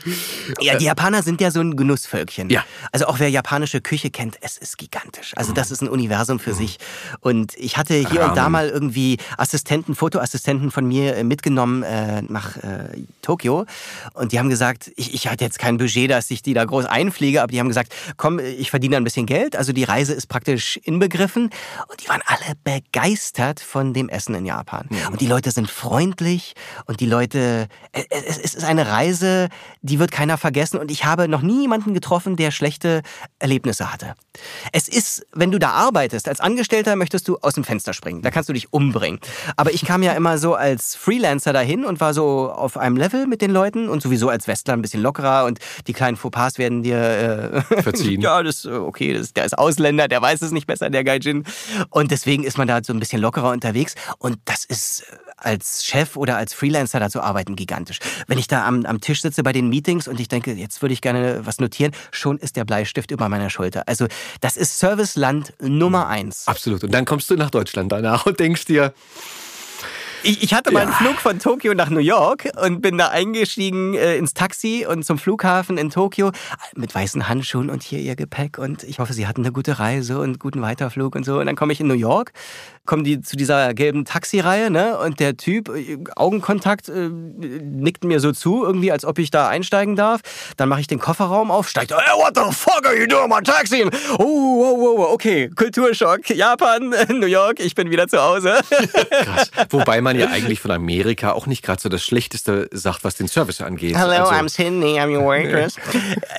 [0.61, 2.51] Ja, die Japaner sind ja so ein Genussvölkchen.
[2.51, 2.65] Ja.
[2.93, 5.33] Also auch wer japanische Küche kennt, es ist gigantisch.
[5.37, 6.57] Also das ist ein Universum für mhm.
[6.57, 6.79] sich.
[7.21, 8.31] Und ich hatte hier Ramen.
[8.31, 13.67] und da mal irgendwie Assistenten, Fotoassistenten von mir äh, mitgenommen äh, nach äh, Tokio.
[14.15, 16.87] Und die haben gesagt, ich, ich hatte jetzt kein Budget, dass ich die da groß
[16.87, 19.57] einfliege, aber die haben gesagt, komm, ich verdiene ein bisschen Geld.
[19.57, 21.51] Also die Reise ist praktisch inbegriffen.
[21.89, 24.87] Und die waren alle begeistert von dem Essen in Japan.
[24.89, 25.13] Mhm.
[25.13, 26.55] Und die Leute sind freundlich freundlich
[26.87, 29.49] und die Leute, äh, äh, es ist eine Reise,
[29.83, 33.03] die wird keiner vergessen und ich habe noch nie jemanden getroffen, der schlechte
[33.39, 34.15] Erlebnisse hatte.
[34.73, 38.31] Es ist, wenn du da arbeitest, als Angestellter möchtest du aus dem Fenster springen, da
[38.31, 39.21] kannst du dich umbringen.
[39.57, 43.27] Aber ich kam ja immer so als Freelancer dahin und war so auf einem Level
[43.27, 46.83] mit den Leuten und sowieso als Westler ein bisschen lockerer und die kleinen Fauxpas werden
[46.83, 48.21] dir äh, verziehen.
[48.23, 51.45] ja, das okay, das, der ist Ausländer, der weiß es nicht besser, der Gaijin.
[51.91, 55.05] Und deswegen ist man da so ein bisschen lockerer unterwegs und das ist
[55.39, 57.99] als Chef oder als Freelancer da zu arbeiten gigantisch.
[58.27, 60.93] Wenn ich da am, am Tisch sitze bei den Meetings und ich denke, jetzt würde
[60.93, 63.85] ich gerne was notieren, schon ist der Bleistift über meiner Schulter.
[63.87, 64.07] Also
[64.41, 66.47] das ist Serviceland Nummer eins.
[66.47, 66.85] Absolut.
[66.85, 68.93] Und dann kommst du nach Deutschland danach und denkst dir,
[70.23, 73.95] ich, ich hatte mal einen Flug von Tokio nach New York und bin da eingestiegen
[73.95, 76.33] äh, ins Taxi und zum Flughafen in Tokio
[76.75, 80.19] mit weißen Handschuhen und hier ihr Gepäck und ich hoffe, sie hatten eine gute Reise
[80.19, 81.39] und guten Weiterflug und so.
[81.39, 82.33] Und dann komme ich in New York,
[82.87, 84.99] kommen die zu dieser gelben Taxireihe, ne?
[84.99, 89.49] Und der Typ, äh, Augenkontakt, äh, nickt mir so zu, irgendwie, als ob ich da
[89.49, 90.23] einsteigen darf.
[90.57, 93.43] Dann mache ich den Kofferraum auf, steigt, hey, what the fuck are you doing my
[93.43, 93.85] taxi?
[94.19, 98.59] Oh, oh, oh, oh, okay, Kulturschock, Japan, New York, ich bin wieder zu Hause.
[99.11, 99.51] Krass.
[99.71, 103.29] Wobei man ja eigentlich von Amerika auch nicht gerade so das Schlechteste sagt, was den
[103.29, 103.97] Service angeht.
[103.97, 105.77] Hello, also, I'm Sydney, I'm your waitress.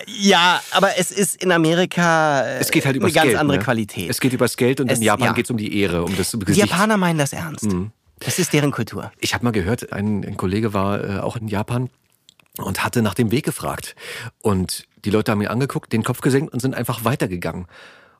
[0.07, 3.63] ja, aber es ist in Amerika es geht halt eine ganz Geld, andere ne?
[3.63, 4.09] Qualität.
[4.09, 5.33] Es geht übers Geld und es, in Japan ja.
[5.33, 6.49] geht es um die Ehre, um das Gesicht.
[6.49, 7.65] Die Japaner meinen das ernst.
[7.65, 7.91] Mhm.
[8.19, 9.11] Das ist deren Kultur.
[9.19, 11.89] Ich habe mal gehört, ein, ein Kollege war äh, auch in Japan
[12.57, 13.95] und hatte nach dem Weg gefragt.
[14.41, 17.67] Und die Leute haben ihn angeguckt, den Kopf gesenkt und sind einfach weitergegangen.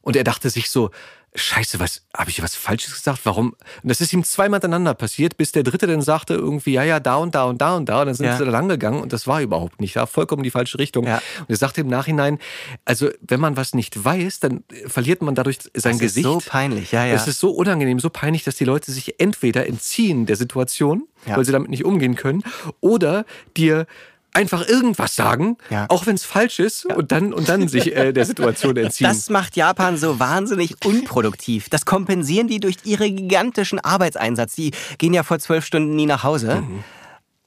[0.01, 0.91] Und er dachte sich so,
[1.35, 3.21] Scheiße, was habe ich was Falsches gesagt?
[3.23, 3.51] Warum?
[3.83, 6.99] Und das ist ihm zweimal miteinander passiert, bis der Dritte dann sagte irgendwie, ja, ja,
[6.99, 8.01] da und da und da und da.
[8.01, 8.37] Und dann sind ja.
[8.37, 9.95] sie da lang gegangen und das war überhaupt nicht.
[9.95, 11.05] Da vollkommen die falsche Richtung.
[11.05, 11.21] Ja.
[11.41, 12.39] Und er sagte im Nachhinein,
[12.83, 16.25] also wenn man was nicht weiß, dann verliert man dadurch sein das Gesicht.
[16.25, 17.13] Das ist so peinlich, ja, ja.
[17.13, 21.45] Es ist so unangenehm, so peinlich, dass die Leute sich entweder entziehen der Situation, weil
[21.45, 22.43] sie damit nicht umgehen können,
[22.79, 23.85] oder dir
[24.33, 25.85] einfach irgendwas sagen, ja.
[25.89, 26.95] auch wenn es falsch ist, ja.
[26.95, 29.07] und dann und dann sich äh, der Situation entziehen.
[29.07, 31.69] Das macht Japan so wahnsinnig unproduktiv.
[31.69, 34.55] Das kompensieren die durch ihre gigantischen Arbeitseinsatz.
[34.55, 36.61] Die gehen ja vor zwölf Stunden nie nach Hause.
[36.61, 36.83] Mhm.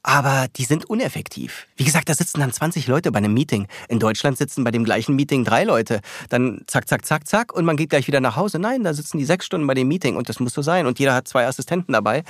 [0.05, 1.65] Aber die sind uneffektiv.
[1.77, 3.67] Wie gesagt, da sitzen dann 20 Leute bei einem Meeting.
[3.87, 6.01] In Deutschland sitzen bei dem gleichen Meeting drei Leute.
[6.27, 8.59] Dann zack, zack, zack, zack und man geht gleich wieder nach Hause.
[8.59, 10.87] Nein, da sitzen die sechs Stunden bei dem Meeting und das muss so sein.
[10.87, 12.25] Und jeder hat zwei Assistenten dabei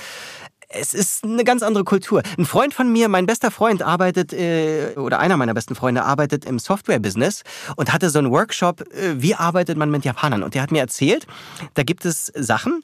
[0.68, 2.22] es ist eine ganz andere Kultur.
[2.38, 6.44] Ein Freund von mir, mein bester Freund, arbeitet, äh, oder einer meiner besten Freunde, arbeitet
[6.44, 7.42] im Software-Business
[7.76, 10.42] und hatte so einen Workshop, äh, wie arbeitet man mit Japanern.
[10.42, 11.26] Und der hat mir erzählt,
[11.74, 12.82] da gibt es Sachen,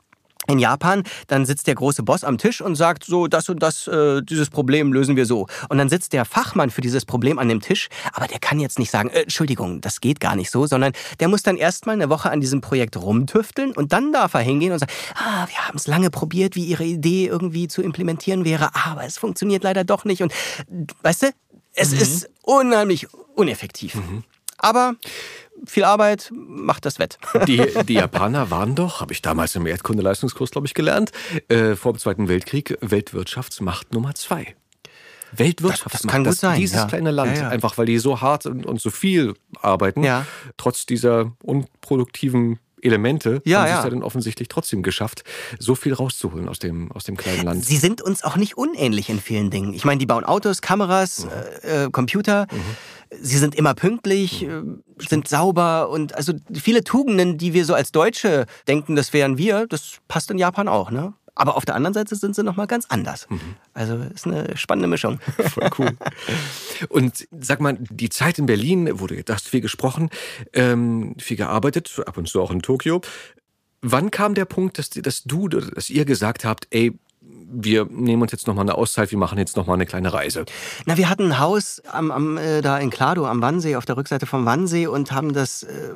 [0.50, 3.86] in Japan, dann sitzt der große Boss am Tisch und sagt so, das und das,
[3.86, 5.46] äh, dieses Problem lösen wir so.
[5.68, 8.78] Und dann sitzt der Fachmann für dieses Problem an dem Tisch, aber der kann jetzt
[8.78, 12.10] nicht sagen, äh, Entschuldigung, das geht gar nicht so, sondern der muss dann erstmal eine
[12.10, 15.76] Woche an diesem Projekt rumtüfteln und dann darf er hingehen und sagen, ah, wir haben
[15.76, 20.04] es lange probiert, wie Ihre Idee irgendwie zu implementieren wäre, aber es funktioniert leider doch
[20.04, 20.22] nicht.
[20.22, 20.32] Und
[21.02, 21.26] weißt du,
[21.74, 21.98] es mhm.
[21.98, 23.94] ist unheimlich uneffektiv.
[23.94, 24.24] Mhm.
[24.58, 24.94] Aber
[25.66, 27.18] viel Arbeit macht das wett.
[27.46, 31.12] Die, die Japaner waren doch, habe ich damals im Erdkundeleistungskurs, glaube ich, gelernt,
[31.48, 34.54] äh, vor dem Zweiten Weltkrieg Weltwirtschaftsmacht Nummer zwei.
[35.32, 35.94] Weltwirtschaftsmacht.
[35.94, 36.60] Das, das kann gut sein.
[36.60, 36.86] Dieses ja.
[36.86, 37.48] kleine Land, ja, ja.
[37.48, 40.04] einfach weil die so hart und, und so viel arbeiten,
[40.56, 43.78] trotz dieser unproduktiven Elemente ja, haben ja.
[43.78, 45.24] es ja dann offensichtlich trotzdem geschafft,
[45.58, 47.64] so viel rauszuholen aus dem, aus dem kleinen Land.
[47.64, 49.74] Sie sind uns auch nicht unähnlich in vielen Dingen.
[49.74, 51.30] Ich meine, die bauen Autos, Kameras, mhm.
[51.62, 52.46] äh, Computer.
[52.50, 52.56] Mhm.
[53.20, 54.82] Sie sind immer pünktlich, mhm.
[54.98, 59.38] Äh, sind sauber und also viele Tugenden, die wir so als Deutsche denken, das wären
[59.38, 61.14] wir, das passt in Japan auch, ne?
[61.34, 63.26] Aber auf der anderen Seite sind sie nochmal ganz anders.
[63.28, 63.40] Mhm.
[63.74, 65.20] Also ist eine spannende Mischung.
[65.48, 65.96] Voll cool.
[66.88, 70.10] Und sag mal, die Zeit in Berlin, wurde du hast viel gesprochen,
[70.52, 73.00] ähm, viel gearbeitet, ab und zu auch in Tokio.
[73.82, 76.98] Wann kam der Punkt, dass, dass du, dass ihr gesagt habt, ey,
[77.52, 80.44] wir nehmen uns jetzt nochmal eine Auszeit, wir machen jetzt nochmal eine kleine Reise.
[80.86, 83.96] Na, wir hatten ein Haus am, am, äh, da in Klado am Wannsee, auf der
[83.96, 85.94] Rückseite vom Wannsee und haben das äh,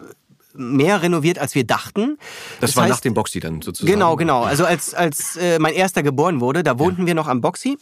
[0.55, 2.19] mehr renoviert, als wir dachten.
[2.61, 3.93] Das, das war heißt, nach dem Boxy dann sozusagen.
[3.93, 4.43] Genau, genau.
[4.43, 7.09] Also als, als äh, mein erster geboren wurde, da wohnten ja.
[7.09, 7.79] wir noch am Boxy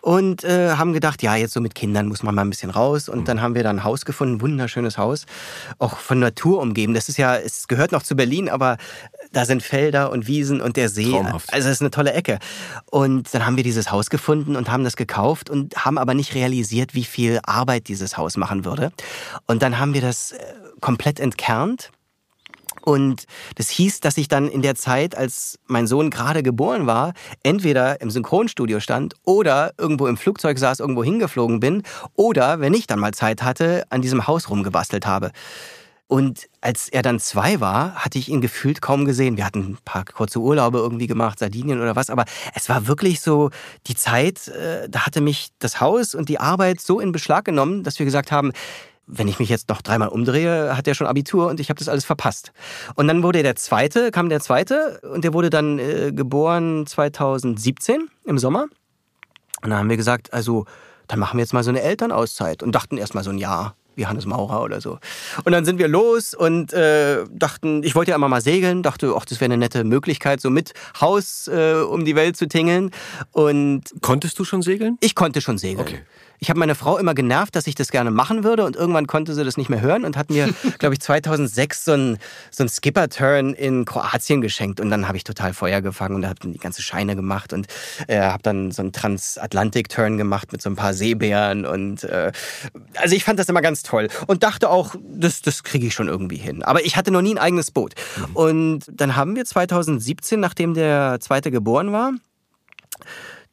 [0.00, 3.08] und äh, haben gedacht, ja, jetzt so mit Kindern muss man mal ein bisschen raus.
[3.08, 3.24] Und mhm.
[3.24, 5.26] dann haben wir da ein Haus gefunden, wunderschönes Haus,
[5.78, 6.94] auch von Natur umgeben.
[6.94, 8.78] Das ist ja, es gehört noch zu Berlin, aber
[9.32, 11.10] da sind Felder und Wiesen und der See.
[11.10, 11.52] Traumhaft.
[11.52, 12.38] Also es ist eine tolle Ecke.
[12.90, 16.34] Und dann haben wir dieses Haus gefunden und haben das gekauft und haben aber nicht
[16.34, 18.92] realisiert, wie viel Arbeit dieses Haus machen würde.
[19.46, 20.36] Und dann haben wir das äh,
[20.80, 21.90] komplett entkernt
[22.82, 23.24] und
[23.56, 27.12] das hieß, dass ich dann in der Zeit, als mein Sohn gerade geboren war,
[27.42, 31.82] entweder im Synchronstudio stand oder irgendwo im Flugzeug saß, irgendwo hingeflogen bin
[32.14, 35.30] oder, wenn ich dann mal Zeit hatte, an diesem Haus rumgebastelt habe.
[36.10, 39.36] Und als er dann zwei war, hatte ich ihn gefühlt kaum gesehen.
[39.36, 43.20] Wir hatten ein paar kurze Urlaube irgendwie gemacht, Sardinien oder was, aber es war wirklich
[43.20, 43.50] so
[43.86, 47.84] die Zeit, äh, da hatte mich das Haus und die Arbeit so in Beschlag genommen,
[47.84, 48.50] dass wir gesagt haben,
[49.12, 51.88] wenn ich mich jetzt noch dreimal umdrehe, hat er schon Abitur und ich habe das
[51.88, 52.52] alles verpasst.
[52.94, 58.08] Und dann wurde der zweite, kam der zweite und der wurde dann äh, geboren 2017
[58.24, 58.66] im Sommer.
[59.62, 60.64] Und dann haben wir gesagt, also
[61.08, 63.74] dann machen wir jetzt mal so eine Elternauszeit und dachten erst mal so ein Jahr
[63.96, 64.98] wie Hannes Maurer oder so.
[65.44, 69.12] Und dann sind wir los und äh, dachten, ich wollte ja immer mal segeln, dachte,
[69.16, 72.92] ach, das wäre eine nette Möglichkeit, so mit Haus äh, um die Welt zu tingeln.
[73.32, 74.96] Und konntest du schon segeln?
[75.00, 75.86] Ich konnte schon segeln.
[75.86, 76.00] Okay.
[76.40, 79.34] Ich habe meine Frau immer genervt, dass ich das gerne machen würde und irgendwann konnte
[79.34, 80.48] sie das nicht mehr hören und hat mir,
[80.78, 82.18] glaube ich, 2006 so einen
[82.50, 86.58] so Skipper-Turn in Kroatien geschenkt und dann habe ich total Feuer gefangen und habe die
[86.58, 87.66] ganze Scheine gemacht und
[88.08, 92.32] äh, habe dann so einen Transatlantik-Turn gemacht mit so ein paar Seebären und äh,
[92.96, 96.08] also ich fand das immer ganz toll und dachte auch, das, das kriege ich schon
[96.08, 96.62] irgendwie hin.
[96.62, 97.94] Aber ich hatte noch nie ein eigenes Boot.
[98.16, 98.36] Mhm.
[98.36, 102.12] Und dann haben wir 2017, nachdem der zweite geboren war,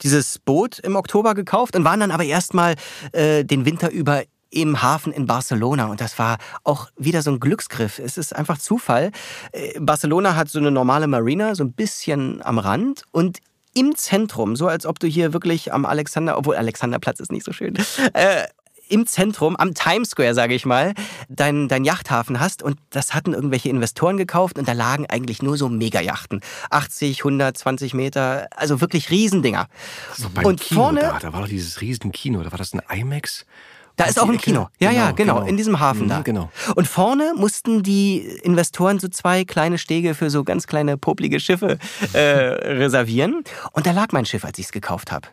[0.02, 2.76] dieses Boot im Oktober gekauft und waren dann aber erstmal
[3.12, 5.88] äh, den Winter über im Hafen in Barcelona.
[5.88, 8.00] Und das war auch wieder so ein Glücksgriff.
[8.00, 9.12] Es ist einfach Zufall.
[9.52, 13.40] Äh, Barcelona hat so eine normale Marina, so ein bisschen am Rand und
[13.74, 17.52] im Zentrum, so als ob du hier wirklich am Alexander, obwohl Alexanderplatz ist nicht so
[17.52, 17.76] schön,
[18.14, 18.46] äh,
[18.90, 20.94] im Zentrum, am Times Square, sage ich mal,
[21.30, 22.64] dein, dein Yachthafen hast.
[22.64, 26.42] Und das hatten irgendwelche Investoren gekauft und da lagen eigentlich nur so Megajachten.
[26.70, 29.68] 80, 100, 20 Meter, also wirklich Riesendinger.
[30.16, 32.82] So beim und Kino vorne, da, da war doch dieses Riesenkino, da war das ein
[32.90, 33.46] IMAX?
[33.98, 34.70] Da ist auch ein Kino.
[34.80, 36.22] Ja, genau, ja, genau, genau, in diesem Hafen mhm, da.
[36.22, 36.52] Genau.
[36.76, 41.80] Und vorne mussten die Investoren so zwei kleine Stege für so ganz kleine poplige Schiffe
[42.14, 43.44] äh, reservieren.
[43.72, 45.28] Und da lag mein Schiff, als ich es gekauft habe.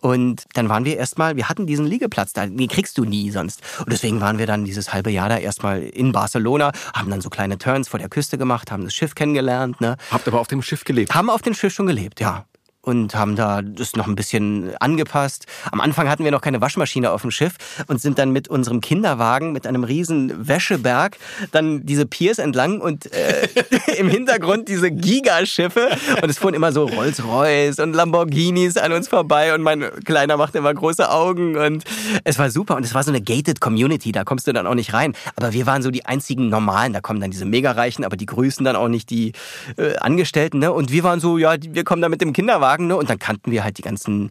[0.00, 3.62] Und dann waren wir erstmal, wir hatten diesen Liegeplatz da, den kriegst du nie sonst.
[3.80, 7.30] Und deswegen waren wir dann dieses halbe Jahr da erstmal in Barcelona, haben dann so
[7.30, 9.80] kleine Turns vor der Küste gemacht, haben das Schiff kennengelernt.
[9.80, 9.96] Ne?
[10.10, 11.14] Habt aber auf dem Schiff gelebt?
[11.14, 12.44] Haben auf dem Schiff schon gelebt, ja.
[12.82, 15.46] Und haben da das noch ein bisschen angepasst.
[15.70, 18.80] Am Anfang hatten wir noch keine Waschmaschine auf dem Schiff und sind dann mit unserem
[18.80, 21.18] Kinderwagen mit einem riesen Wäscheberg
[21.50, 23.48] dann diese Piers entlang und äh,
[23.98, 25.88] im Hintergrund diese Gigaschiffe
[26.22, 30.58] und es fuhren immer so Rolls-Royce und Lamborghinis an uns vorbei und mein Kleiner machte
[30.58, 31.84] immer große Augen und
[32.24, 34.74] es war super und es war so eine gated Community, da kommst du dann auch
[34.74, 35.14] nicht rein.
[35.36, 38.64] Aber wir waren so die einzigen Normalen, da kommen dann diese Mega-Reichen, aber die grüßen
[38.64, 39.32] dann auch nicht die
[39.76, 40.60] äh, Angestellten.
[40.60, 40.72] Ne?
[40.72, 42.96] Und wir waren so, ja, wir kommen da mit dem Kinderwagen Wagen, ne?
[42.96, 44.30] Und dann kannten wir halt die ganzen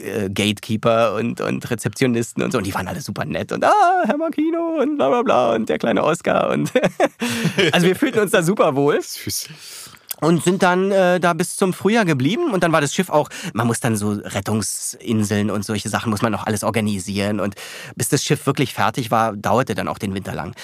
[0.00, 2.58] äh, Gatekeeper und, und Rezeptionisten und so.
[2.58, 3.52] Und die waren alle super nett.
[3.52, 6.50] Und ah, Herr Makino und bla bla bla und der kleine Oscar.
[6.50, 6.72] Und
[7.72, 9.00] also wir fühlten uns da super wohl.
[9.02, 9.48] Süß
[10.20, 13.28] und sind dann äh, da bis zum Frühjahr geblieben und dann war das Schiff auch,
[13.52, 17.54] man muss dann so Rettungsinseln und solche Sachen muss man auch alles organisieren und
[17.94, 20.54] bis das Schiff wirklich fertig war, dauerte dann auch den Winter lang.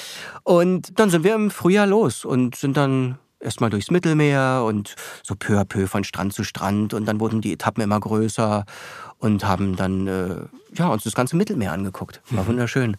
[0.42, 5.35] Und dann sind wir im Frühjahr los und sind dann erstmal durchs Mittelmeer und so
[5.35, 8.64] peu à peu von Strand zu Strand und dann wurden die Etappen immer größer
[9.18, 10.37] und haben dann äh,
[10.74, 12.20] ja, uns das ganze Mittelmeer angeguckt.
[12.30, 12.48] War mhm.
[12.48, 12.96] wunderschön.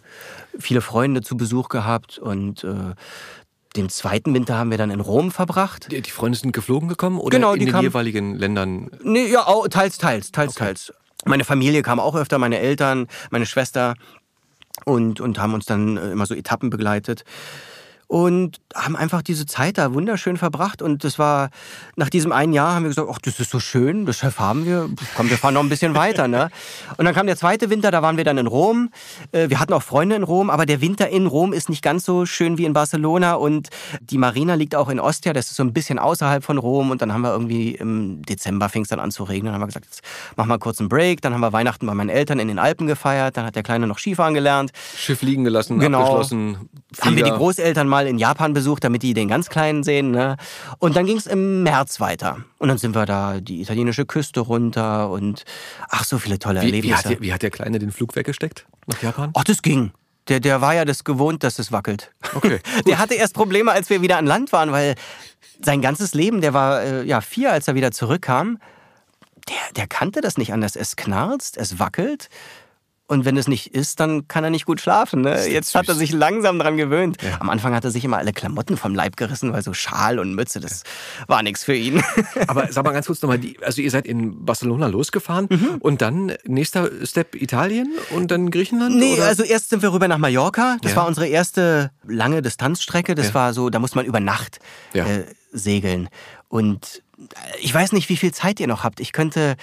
[0.57, 2.93] Viele Freunde zu Besuch gehabt und äh,
[3.75, 5.91] den zweiten Winter haben wir dann in Rom verbracht.
[5.91, 8.89] Die, die Freunde sind geflogen gekommen oder genau, in den kamen, jeweiligen Ländern?
[9.03, 10.65] Nee, ja, teils, teils, teils, okay.
[10.65, 10.93] teils.
[11.25, 13.95] Meine Familie kam auch öfter, meine Eltern, meine Schwester
[14.85, 17.25] und, und haben uns dann äh, immer so Etappen begleitet
[18.07, 20.81] und haben einfach diese Zeit da wunderschön verbracht.
[20.81, 21.49] Und das war,
[21.95, 24.65] nach diesem einen Jahr haben wir gesagt, ach, das ist so schön, das Chef haben
[24.65, 26.27] wir, komm, wir fahren noch ein bisschen weiter.
[26.27, 26.49] Ne?
[26.97, 28.89] Und dann kam der zweite Winter, da waren wir dann in Rom.
[29.31, 32.05] Äh, wir hatten auch Freunde in Rom, aber der Winter in Rom ist nicht ganz
[32.05, 33.33] so schön wie in Barcelona.
[33.35, 33.69] Und
[34.01, 36.91] die Marina liegt auch in Ostia, das ist so ein bisschen außerhalb von Rom.
[36.91, 39.45] Und dann haben wir irgendwie im Dezember fing es dann an zu regnen.
[39.45, 40.01] Dann haben wir gesagt, jetzt
[40.35, 41.21] machen wir kurz einen Break.
[41.21, 43.37] Dann haben wir Weihnachten bei meinen Eltern in den Alpen gefeiert.
[43.37, 44.71] Dann hat der Kleine noch Skifahren gelernt.
[44.95, 45.99] Schiff liegen gelassen, genau.
[45.99, 46.69] abgeschlossen.
[46.91, 47.05] Flieger.
[47.05, 50.11] Haben wir die Großeltern mal in Japan besucht, damit die den ganz Kleinen sehen.
[50.11, 50.35] Ne?
[50.79, 52.39] Und dann ging es im März weiter.
[52.57, 55.45] Und dann sind wir da die italienische Küste runter und
[55.87, 56.89] ach, so viele tolle wie, Erlebnisse.
[56.89, 59.31] Wie hat, der, wie hat der Kleine den Flug weggesteckt nach Japan?
[59.33, 59.91] Ach, das ging.
[60.27, 62.11] Der, der war ja das gewohnt, dass es wackelt.
[62.33, 62.59] Okay.
[62.85, 64.95] der hatte erst Probleme, als wir wieder an Land waren, weil
[65.63, 68.57] sein ganzes Leben, der war äh, ja vier, als er wieder zurückkam,
[69.47, 70.75] der, der kannte das nicht anders.
[70.75, 72.29] Es knarzt, es wackelt.
[73.07, 75.21] Und wenn es nicht ist, dann kann er nicht gut schlafen.
[75.21, 75.47] Ne?
[75.47, 75.75] Jetzt süß.
[75.75, 77.21] hat er sich langsam dran gewöhnt.
[77.21, 77.39] Ja.
[77.39, 80.33] Am Anfang hat er sich immer alle Klamotten vom Leib gerissen, weil so Schal und
[80.33, 80.81] Mütze, das
[81.19, 81.27] ja.
[81.27, 82.03] war nichts für ihn.
[82.47, 85.75] Aber sag mal ganz kurz nochmal, also ihr seid in Barcelona losgefahren mhm.
[85.79, 88.95] und dann nächster Step Italien und dann Griechenland?
[88.95, 89.27] Nee, oder?
[89.27, 90.77] also erst sind wir rüber nach Mallorca.
[90.81, 90.97] Das ja.
[90.97, 93.13] war unsere erste lange Distanzstrecke.
[93.13, 94.57] Das war so, da muss man über Nacht
[94.93, 96.09] äh, segeln.
[96.47, 97.03] Und
[97.61, 98.99] ich weiß nicht, wie viel Zeit ihr noch habt.
[98.99, 99.55] Ich könnte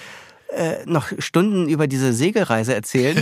[0.55, 3.21] äh, noch Stunden über diese Segelreise erzählen.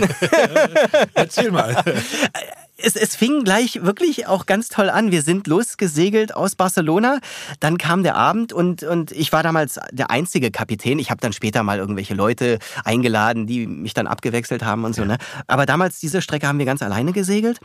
[1.14, 1.82] Erzähl mal.
[2.82, 5.10] es, es fing gleich wirklich auch ganz toll an.
[5.10, 7.18] Wir sind losgesegelt aus Barcelona.
[7.60, 10.98] Dann kam der Abend und, und ich war damals der einzige Kapitän.
[10.98, 15.04] Ich habe dann später mal irgendwelche Leute eingeladen, die mich dann abgewechselt haben und so.
[15.04, 15.18] Ne?
[15.46, 17.58] Aber damals, diese Strecke haben wir ganz alleine gesegelt.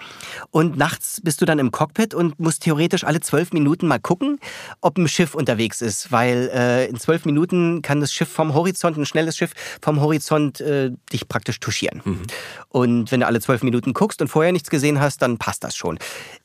[0.51, 4.39] Und nachts bist du dann im Cockpit und musst theoretisch alle zwölf Minuten mal gucken,
[4.81, 6.11] ob ein Schiff unterwegs ist.
[6.11, 9.51] Weil äh, in zwölf Minuten kann das Schiff vom Horizont, ein schnelles Schiff
[9.81, 12.01] vom Horizont, äh, dich praktisch touchieren.
[12.03, 12.21] Mhm.
[12.77, 15.75] Und wenn du alle zwölf Minuten guckst und vorher nichts gesehen hast, dann passt das
[15.75, 15.97] schon.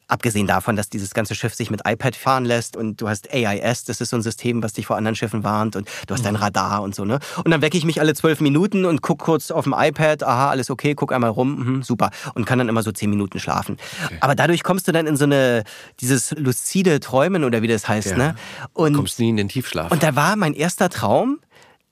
[0.08, 3.84] Abgesehen davon, dass dieses ganze Schiff sich mit iPad fahren lässt und du hast AIS,
[3.84, 6.32] das ist so ein System, was dich vor anderen Schiffen warnt und du hast dein
[6.32, 6.40] mhm.
[6.40, 7.18] Radar und so, ne?
[7.44, 10.48] Und dann wecke ich mich alle zwölf Minuten und guck kurz auf dem iPad, aha,
[10.48, 12.10] alles okay, guck einmal rum, mh, super.
[12.32, 13.76] Und kann dann immer so zehn Minuten schlafen.
[14.06, 14.16] Okay.
[14.20, 15.64] Aber dadurch kommst du dann in so eine,
[16.00, 18.16] dieses lucide Träumen oder wie das heißt, ja.
[18.16, 18.34] ne?
[18.72, 19.92] Und kommst nie in den Tiefschlaf.
[19.92, 21.40] Und da war mein erster Traum,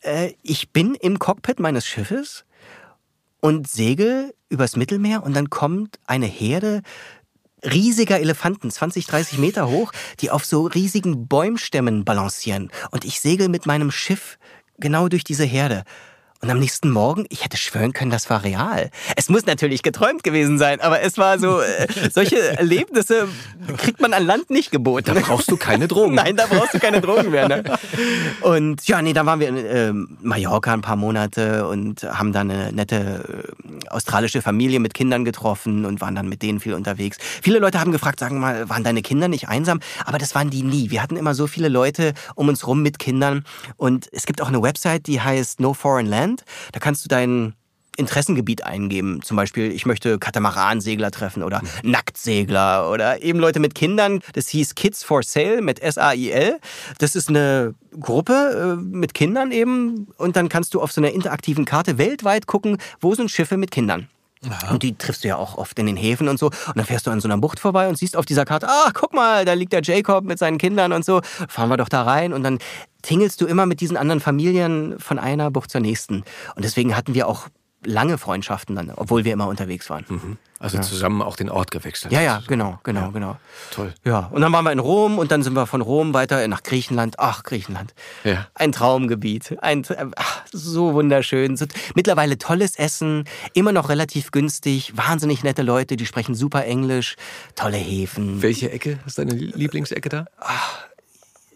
[0.00, 2.46] äh, ich bin im Cockpit meines Schiffes
[3.40, 6.82] und segel übers Mittelmeer und dann kommt eine Herde
[7.64, 12.70] riesiger Elefanten, 20, 30 Meter hoch, die auf so riesigen Bäumstämmen balancieren.
[12.90, 14.38] Und ich segel mit meinem Schiff
[14.78, 15.84] genau durch diese Herde.
[16.42, 18.90] Und am nächsten Morgen, ich hätte schwören können, das war real.
[19.14, 23.28] Es muss natürlich geträumt gewesen sein, aber es war so, äh, solche Erlebnisse
[23.76, 25.14] kriegt man an Land nicht geboten.
[25.14, 26.14] Da brauchst du keine Drogen.
[26.20, 27.46] Nein, da brauchst du keine Drogen mehr.
[27.46, 27.64] Ne?
[28.40, 32.40] Und ja, nee, da waren wir in äh, Mallorca ein paar Monate und haben da
[32.40, 33.44] eine nette
[33.84, 37.18] äh, australische Familie mit Kindern getroffen und waren dann mit denen viel unterwegs.
[37.20, 39.80] Viele Leute haben gefragt, sagen mal, waren deine Kinder nicht einsam?
[40.06, 40.90] Aber das waren die nie.
[40.90, 43.44] Wir hatten immer so viele Leute um uns rum mit Kindern
[43.76, 46.29] und es gibt auch eine Website, die heißt No Foreign Land.
[46.30, 46.44] Land.
[46.72, 47.54] Da kannst du dein
[47.96, 49.20] Interessengebiet eingeben.
[49.22, 51.60] Zum Beispiel, ich möchte Katamaransegler treffen oder.
[51.82, 54.20] Nacktsegler oder eben Leute mit Kindern.
[54.32, 56.60] Das hieß Kids for Sale mit S-A-I-L.
[56.98, 60.06] Das ist eine Gruppe äh, mit Kindern eben.
[60.16, 63.70] Und dann kannst du auf so einer interaktiven Karte weltweit gucken, wo sind Schiffe mit
[63.70, 64.08] Kindern.
[64.48, 64.72] Aha.
[64.72, 66.46] Und die triffst du ja auch oft in den Häfen und so.
[66.46, 68.92] Und dann fährst du an so einer Bucht vorbei und siehst auf dieser Karte, ach,
[68.94, 71.20] guck mal, da liegt der Jacob mit seinen Kindern und so.
[71.48, 72.32] Fahren wir doch da rein.
[72.32, 72.58] Und dann
[73.02, 76.24] tingelst du immer mit diesen anderen Familien von einer Bucht zur nächsten.
[76.56, 77.48] Und deswegen hatten wir auch
[77.84, 80.04] lange Freundschaften dann, obwohl wir immer unterwegs waren.
[80.08, 80.38] Mhm.
[80.58, 80.82] Also ja.
[80.82, 82.12] zusammen auch den Ort gewechselt.
[82.12, 83.08] Ja, ja, genau, genau, ja.
[83.08, 83.36] genau.
[83.70, 83.94] Toll.
[84.04, 86.62] Ja, und dann waren wir in Rom und dann sind wir von Rom weiter nach
[86.62, 87.18] Griechenland.
[87.18, 87.94] Ach, Griechenland.
[88.24, 88.46] Ja.
[88.52, 89.56] Ein Traumgebiet.
[89.62, 91.56] Ein, ach, so wunderschön.
[91.56, 91.64] So,
[91.94, 93.24] mittlerweile tolles Essen,
[93.54, 97.16] immer noch relativ günstig, wahnsinnig nette Leute, die sprechen super Englisch,
[97.54, 98.42] tolle Häfen.
[98.42, 100.26] Welche Ecke ist deine Lieblingsecke da?
[100.38, 100.89] Ach,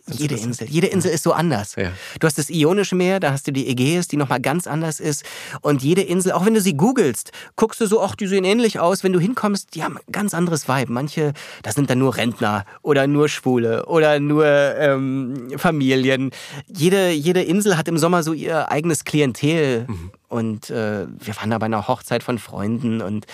[0.07, 0.69] jede Insel.
[0.69, 1.77] Jede Insel ist so anders.
[1.77, 1.93] Ja.
[2.21, 5.25] Du hast das Ionische Meer, da hast du die Ägäis, die nochmal ganz anders ist.
[5.63, 8.79] Und jede Insel, auch wenn du sie googelst, guckst du so, ach, die sehen ähnlich
[8.79, 9.03] aus.
[9.03, 10.93] Wenn du hinkommst, die haben ein ganz anderes Vibe.
[10.93, 11.33] Manche,
[11.63, 16.31] das sind dann nur Rentner oder nur Schwule oder nur ähm, Familien.
[16.67, 19.87] Jede, jede Insel hat im Sommer so ihr eigenes Klientel.
[19.89, 20.11] Mhm.
[20.29, 23.27] Und äh, wir waren da bei einer Hochzeit von Freunden und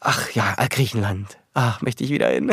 [0.00, 2.52] ach ja, Griechenland ach, möchte ich wieder hin.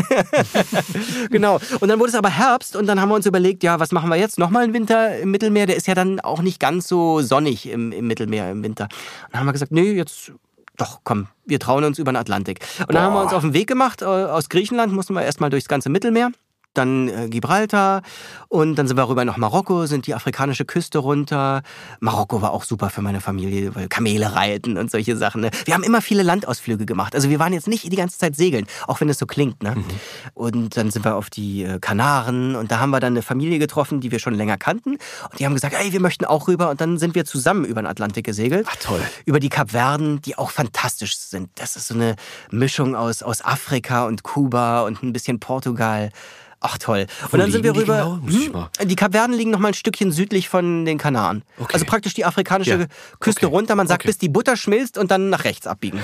[1.30, 1.60] genau.
[1.80, 4.10] Und dann wurde es aber Herbst und dann haben wir uns überlegt, ja, was machen
[4.10, 4.39] wir jetzt?
[4.39, 5.66] Nochmal einen Winter im Mittelmeer?
[5.66, 8.86] Der ist ja dann auch nicht ganz so sonnig im, im Mittelmeer im Winter.
[8.86, 10.32] Und dann haben wir gesagt, nee, jetzt
[10.78, 12.60] doch, komm, wir trauen uns über den Atlantik.
[12.82, 13.02] Und dann Boah.
[13.02, 14.02] haben wir uns auf den Weg gemacht.
[14.02, 16.32] Äh, aus Griechenland mussten wir erstmal durchs ganze Mittelmeer
[16.78, 18.01] dann äh, Gibraltar
[18.49, 21.63] und dann sind wir rüber nach Marokko, sind die afrikanische Küste runter.
[21.99, 25.41] Marokko war auch super für meine Familie, weil Kamele reiten und solche Sachen.
[25.41, 25.51] Ne?
[25.65, 27.15] Wir haben immer viele Landausflüge gemacht.
[27.15, 29.63] Also wir waren jetzt nicht die ganze Zeit segeln, auch wenn es so klingt.
[29.63, 29.75] Ne?
[29.75, 29.86] Mhm.
[30.34, 33.59] Und dann sind wir auf die äh, Kanaren und da haben wir dann eine Familie
[33.59, 34.91] getroffen, die wir schon länger kannten.
[34.91, 36.69] Und die haben gesagt, ey, wir möchten auch rüber.
[36.69, 38.67] Und dann sind wir zusammen über den Atlantik gesegelt.
[38.69, 39.01] Ach toll.
[39.25, 41.49] Über die Kapverden, die auch fantastisch sind.
[41.55, 42.15] Das ist so eine
[42.51, 46.11] Mischung aus, aus Afrika und Kuba und ein bisschen Portugal.
[46.60, 47.05] Ach toll.
[47.30, 48.20] Wo und dann sind wir rüber.
[48.26, 48.68] Genau?
[48.80, 51.43] Hm, die Kapverden liegen noch mal ein Stückchen südlich von den Kanaren.
[51.60, 51.74] Okay.
[51.74, 52.86] Also praktisch die afrikanische ja.
[53.20, 53.55] Küste okay.
[53.55, 53.76] runter.
[53.76, 54.10] Man sagt, okay.
[54.10, 55.99] bis die Butter schmilzt und dann nach rechts abbiegen.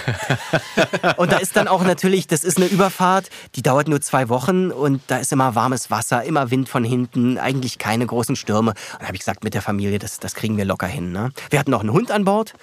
[1.17, 4.69] und da ist dann auch natürlich, das ist eine Überfahrt, die dauert nur zwei Wochen
[4.69, 8.71] und da ist immer warmes Wasser, immer Wind von hinten, eigentlich keine großen Stürme.
[8.71, 11.11] Und da habe ich gesagt, mit der Familie, das, das kriegen wir locker hin.
[11.11, 11.31] Ne?
[11.49, 12.53] Wir hatten noch einen Hund an Bord.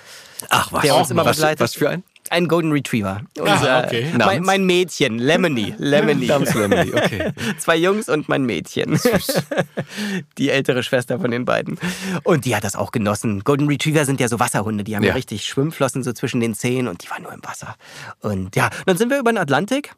[0.49, 0.82] Ach, was?
[0.82, 1.61] Der uns immer begleitet.
[1.61, 2.05] Was für ein?
[2.31, 3.22] Ein Golden Retriever.
[3.39, 4.07] Unser, ah, okay.
[4.16, 5.74] mein, mein, Mädchen, Lemony.
[5.78, 6.26] Lemony.
[6.26, 7.33] Namens Lemony, okay.
[7.59, 8.97] Zwei Jungs und mein Mädchen.
[8.97, 9.43] Süß.
[10.39, 11.76] Die ältere Schwester von den beiden.
[12.22, 13.41] Und die hat das auch genossen.
[13.41, 15.14] Golden Retriever sind ja so Wasserhunde, die haben ja.
[15.14, 17.74] richtig Schwimmflossen so zwischen den Zehen und die waren nur im Wasser.
[18.20, 19.93] Und ja, dann sind wir über den Atlantik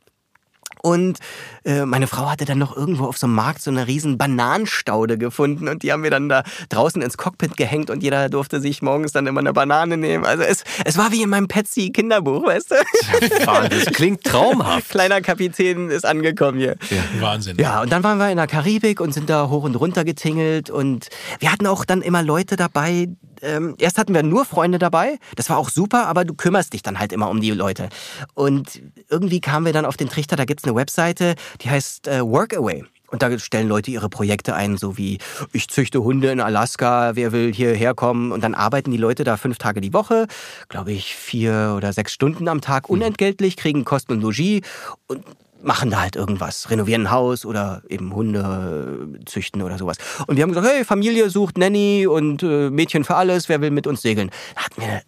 [0.82, 1.18] und
[1.64, 5.16] äh, meine Frau hatte dann noch irgendwo auf so einem Markt so eine riesen Bananenstaude
[5.16, 8.82] gefunden und die haben wir dann da draußen ins Cockpit gehängt und jeder durfte sich
[8.82, 10.24] morgens dann immer eine Banane nehmen.
[10.24, 12.74] Also es, es war wie in meinem Petsy Kinderbuch, weißt du?
[13.72, 14.90] Das klingt traumhaft.
[14.90, 16.76] Kleiner Kapitän ist angekommen hier.
[16.90, 17.20] Ja.
[17.20, 17.56] Wahnsinn.
[17.58, 20.68] Ja, und dann waren wir in der Karibik und sind da hoch und runter getingelt
[20.70, 21.08] und
[21.38, 23.08] wir hatten auch dann immer Leute dabei,
[23.42, 26.82] ähm, erst hatten wir nur Freunde dabei, das war auch super, aber du kümmerst dich
[26.82, 27.88] dann halt immer um die Leute.
[28.34, 32.08] Und irgendwie kamen wir dann auf den Trichter, da gibt es eine Webseite, die heißt
[32.08, 32.84] äh, Workaway.
[33.12, 35.18] Und da stellen Leute ihre Projekte ein, so wie
[35.52, 38.32] ich züchte Hunde in Alaska, wer will hierher kommen?
[38.32, 40.26] Und dann arbeiten die Leute da fünf Tage die Woche,
[40.70, 42.94] glaube ich, vier oder sechs Stunden am Tag mhm.
[42.94, 44.62] unentgeltlich, kriegen Kosten und Logis
[45.08, 45.24] und
[45.62, 49.96] machen da halt irgendwas, renovieren ein Haus oder eben Hunde züchten oder sowas.
[50.26, 53.70] Und wir haben gesagt, hey, Familie sucht Nanny und äh, Mädchen für alles, wer will
[53.70, 54.30] mit uns segeln?
[54.54, 55.02] Da hatten wir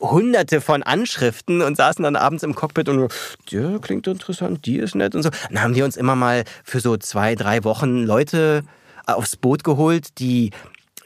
[0.00, 3.12] hunderte von Anschriften und saßen dann abends im Cockpit und
[3.50, 5.30] ja, klingt interessant, die ist nett und so.
[5.48, 8.62] Dann haben wir uns immer mal für so zwei, drei Wochen Leute
[9.06, 10.50] aufs Boot geholt, die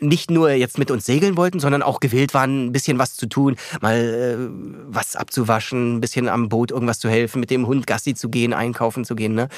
[0.09, 3.27] nicht nur jetzt mit uns segeln wollten, sondern auch gewillt waren, ein bisschen was zu
[3.27, 4.37] tun, mal äh,
[4.87, 8.53] was abzuwaschen, ein bisschen am Boot irgendwas zu helfen, mit dem Hund Gassi zu gehen,
[8.53, 9.35] einkaufen zu gehen.
[9.35, 9.49] Ne?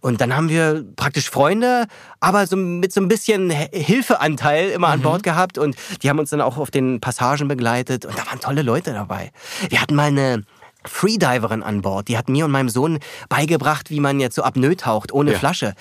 [0.00, 1.86] Und dann haben wir praktisch Freunde,
[2.20, 5.04] aber so mit so ein bisschen Hilfeanteil immer an mhm.
[5.04, 8.40] Bord gehabt und die haben uns dann auch auf den Passagen begleitet und da waren
[8.40, 9.32] tolle Leute dabei.
[9.68, 10.44] Wir hatten mal eine
[10.86, 12.98] Freediverin an Bord, die hat mir und meinem Sohn
[13.28, 15.38] beigebracht, wie man jetzt so apnoe taucht, ohne ja.
[15.38, 15.74] Flasche.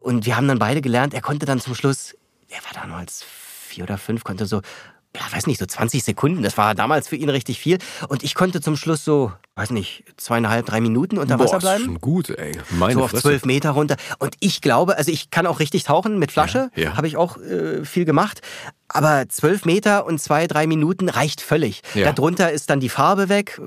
[0.00, 2.16] Und wir haben dann beide gelernt, er konnte dann zum Schluss,
[2.48, 3.24] er war damals
[3.68, 4.62] vier oder fünf, konnte so,
[5.16, 6.42] ja, weiß nicht, so 20 Sekunden.
[6.42, 7.78] Das war damals für ihn richtig viel.
[8.08, 11.84] Und ich konnte zum Schluss so, weiß nicht, zweieinhalb, drei Minuten unter Wasser bleiben.
[11.84, 12.58] Boah, schon gut, ey.
[12.70, 13.96] Meine so auf zwölf Meter runter.
[14.18, 16.70] Und ich glaube, also ich kann auch richtig tauchen mit Flasche.
[16.74, 16.96] Ja, ja.
[16.96, 18.42] Habe ich auch äh, viel gemacht.
[18.88, 21.82] Aber zwölf Meter und zwei, drei Minuten reicht völlig.
[21.94, 22.12] Ja.
[22.12, 23.60] Darunter ist dann die Farbe weg,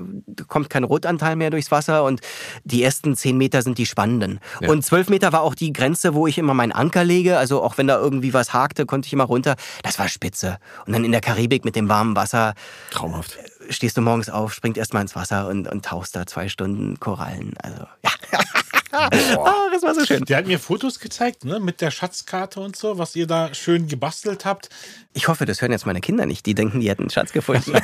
[0.48, 2.20] kommt kein Rotanteil mehr durchs Wasser und
[2.64, 4.40] die ersten zehn Meter sind die spannenden.
[4.60, 4.68] Ja.
[4.68, 7.38] Und zwölf Meter war auch die Grenze, wo ich immer meinen Anker lege.
[7.38, 9.54] Also auch wenn da irgendwie was hakte, konnte ich immer runter.
[9.82, 10.58] Das war spitze.
[10.86, 12.54] Und dann in der Karibik mit dem warmen Wasser.
[12.90, 13.38] Traumhaft.
[13.68, 17.54] Stehst du morgens auf, springt erstmal ins Wasser und, und tauchst da zwei Stunden Korallen.
[17.62, 18.10] Also, ja.
[18.92, 20.24] oh, das war so schön.
[20.24, 23.88] Der hat mir Fotos gezeigt, ne, mit der Schatzkarte und so, was ihr da schön
[23.88, 24.68] gebastelt habt.
[25.14, 26.44] Ich hoffe, das hören jetzt meine Kinder nicht.
[26.46, 27.72] Die denken, die hätten einen Schatz gefunden.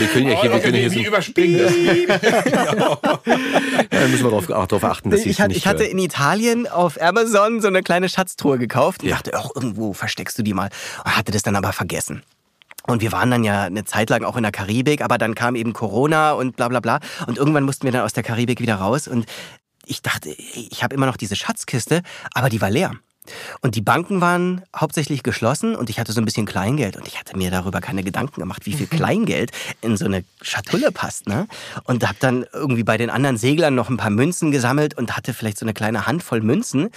[0.00, 1.72] Wir können ja hier, wir können hier so, überspringen das.
[3.92, 5.90] ja, müssen wir darauf, auch darauf achten, dass sie Ich, nicht ich hatte hören.
[5.92, 9.16] in Italien auf Amazon so eine kleine Schatztruhe gekauft und Ja.
[9.16, 10.70] dachte, ach, irgendwo versteckst du die mal.
[11.04, 12.22] Und hatte das dann aber vergessen.
[12.86, 15.54] Und wir waren dann ja eine Zeit lang auch in der Karibik, aber dann kam
[15.54, 17.00] eben Corona und bla bla bla.
[17.26, 19.08] Und irgendwann mussten wir dann aus der Karibik wieder raus.
[19.08, 19.26] Und
[19.86, 22.02] ich dachte, ich habe immer noch diese Schatzkiste,
[22.32, 22.92] aber die war leer.
[23.60, 27.18] Und die Banken waren hauptsächlich geschlossen und ich hatte so ein bisschen Kleingeld und ich
[27.18, 29.52] hatte mir darüber keine Gedanken gemacht, wie viel Kleingeld
[29.82, 31.28] in so eine Schatulle passt.
[31.28, 31.46] Ne?
[31.84, 35.34] Und habe dann irgendwie bei den anderen Seglern noch ein paar Münzen gesammelt und hatte
[35.34, 36.90] vielleicht so eine kleine Handvoll Münzen.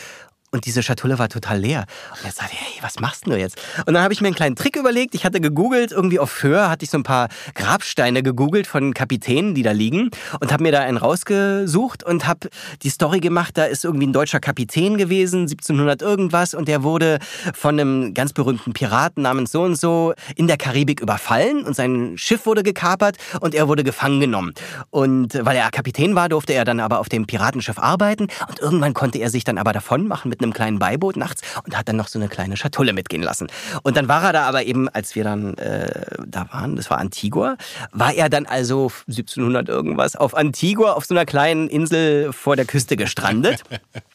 [0.53, 1.85] Und diese Schatulle war total leer.
[2.11, 3.57] Und jetzt sagte hey, was machst du jetzt?
[3.87, 5.15] Und dann habe ich mir einen kleinen Trick überlegt.
[5.15, 9.55] Ich hatte gegoogelt, irgendwie auf Föhr hatte ich so ein paar Grabsteine gegoogelt von Kapitänen,
[9.55, 10.11] die da liegen.
[10.39, 12.49] Und habe mir da einen rausgesucht und habe
[12.83, 13.57] die Story gemacht.
[13.57, 16.53] Da ist irgendwie ein deutscher Kapitän gewesen, 1700 irgendwas.
[16.53, 17.17] Und der wurde
[17.55, 21.63] von einem ganz berühmten Piraten namens so und so in der Karibik überfallen.
[21.63, 24.53] Und sein Schiff wurde gekapert und er wurde gefangen genommen.
[24.91, 28.27] Und weil er Kapitän war, durfte er dann aber auf dem Piratenschiff arbeiten.
[28.47, 31.77] Und irgendwann konnte er sich dann aber davon machen mit einem kleinen Beiboot nachts und
[31.77, 33.47] hat dann noch so eine kleine Schatulle mitgehen lassen.
[33.83, 36.97] Und dann war er da aber eben, als wir dann äh, da waren, das war
[36.97, 37.57] Antigua,
[37.91, 42.65] war er dann also 1700 irgendwas auf Antigua auf so einer kleinen Insel vor der
[42.65, 43.63] Küste gestrandet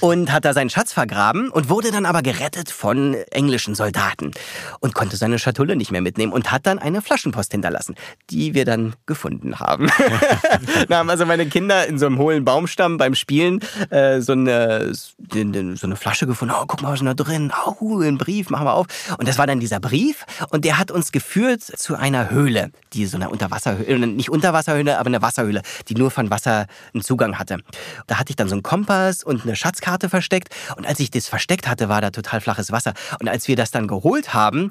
[0.00, 4.30] und hat da seinen Schatz vergraben und wurde dann aber gerettet von englischen Soldaten
[4.80, 7.94] und konnte seine Schatulle nicht mehr mitnehmen und hat dann eine Flaschenpost hinterlassen,
[8.30, 9.90] die wir dann gefunden haben.
[10.88, 14.92] da haben also meine Kinder in so einem hohlen Baumstamm beim Spielen äh, so, eine,
[14.94, 16.54] so eine Flasche gefunden.
[16.56, 17.52] Oh, guck mal, was ist da drin?
[17.80, 18.86] Oh, ein Brief, machen wir auf.
[19.18, 23.06] Und das war dann dieser Brief und der hat uns geführt zu einer Höhle, die
[23.06, 27.38] so eine Unterwasserhöhle, äh, nicht Unterwasserhöhle, aber eine Wasserhöhle, die nur von Wasser einen Zugang
[27.38, 27.58] hatte.
[28.06, 30.48] Da hatte ich dann so einen Kompass und eine Schatzkarte versteckt.
[30.76, 32.94] Und als ich das versteckt hatte, war da total flaches Wasser.
[33.20, 34.70] Und als wir das dann geholt haben,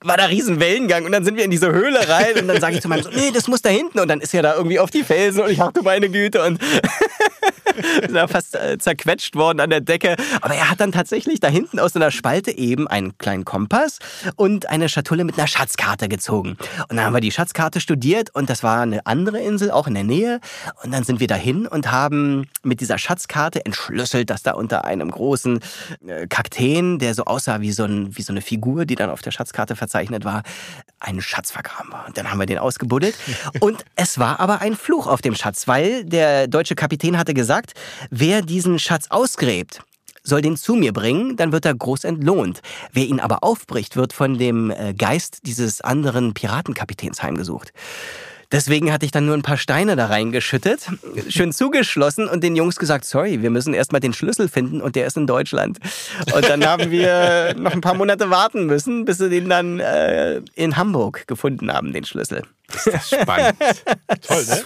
[0.00, 1.04] war da riesen Wellengang.
[1.04, 2.38] Und dann sind wir in diese Höhle rein.
[2.40, 3.98] Und dann sage ich zu meinem Sohn, nee, das muss da hinten.
[3.98, 5.42] Und dann ist er da irgendwie auf die Felsen.
[5.42, 6.42] Und ich dachte, meine Güte.
[6.42, 6.60] Und
[8.02, 10.16] ist da fast äh, zerquetscht worden an der Decke.
[10.40, 13.98] Aber er hat dann tatsächlich da hinten aus einer Spalte eben einen kleinen Kompass
[14.36, 16.56] und eine Schatulle mit einer Schatzkarte gezogen.
[16.88, 19.94] Und dann haben wir die Schatzkarte studiert und das war eine andere Insel, auch in
[19.94, 20.40] der Nähe.
[20.82, 25.10] Und dann sind wir dahin und haben mit dieser Schatzkarte entschlüsselt, dass da unter einem
[25.10, 25.60] großen
[26.06, 29.22] äh, Kakteen, der so aussah wie so, ein, wie so eine Figur, die dann auf
[29.22, 30.42] der Schatzkarte verzeichnet war,
[31.00, 32.06] ein Schatz vergraben war.
[32.06, 33.16] Und dann haben wir den ausgebuddelt.
[33.60, 37.72] Und es war aber ein Fluch auf dem Schatz, weil der deutsche Kapitän hatte gesagt,
[38.10, 39.82] wer diesen Schatz ausgräbt,
[40.24, 42.62] soll den zu mir bringen, dann wird er groß entlohnt.
[42.92, 47.72] Wer ihn aber aufbricht, wird von dem äh, Geist dieses anderen Piratenkapitäns heimgesucht.
[48.52, 50.88] Deswegen hatte ich dann nur ein paar Steine da reingeschüttet,
[51.28, 55.06] schön zugeschlossen und den Jungs gesagt, sorry, wir müssen erstmal den Schlüssel finden und der
[55.06, 55.78] ist in Deutschland.
[56.34, 60.40] Und dann haben wir noch ein paar Monate warten müssen, bis sie den dann äh,
[60.54, 62.42] in Hamburg gefunden haben, den Schlüssel.
[62.68, 63.56] Das ist spannend.
[64.26, 64.62] Toll, ne?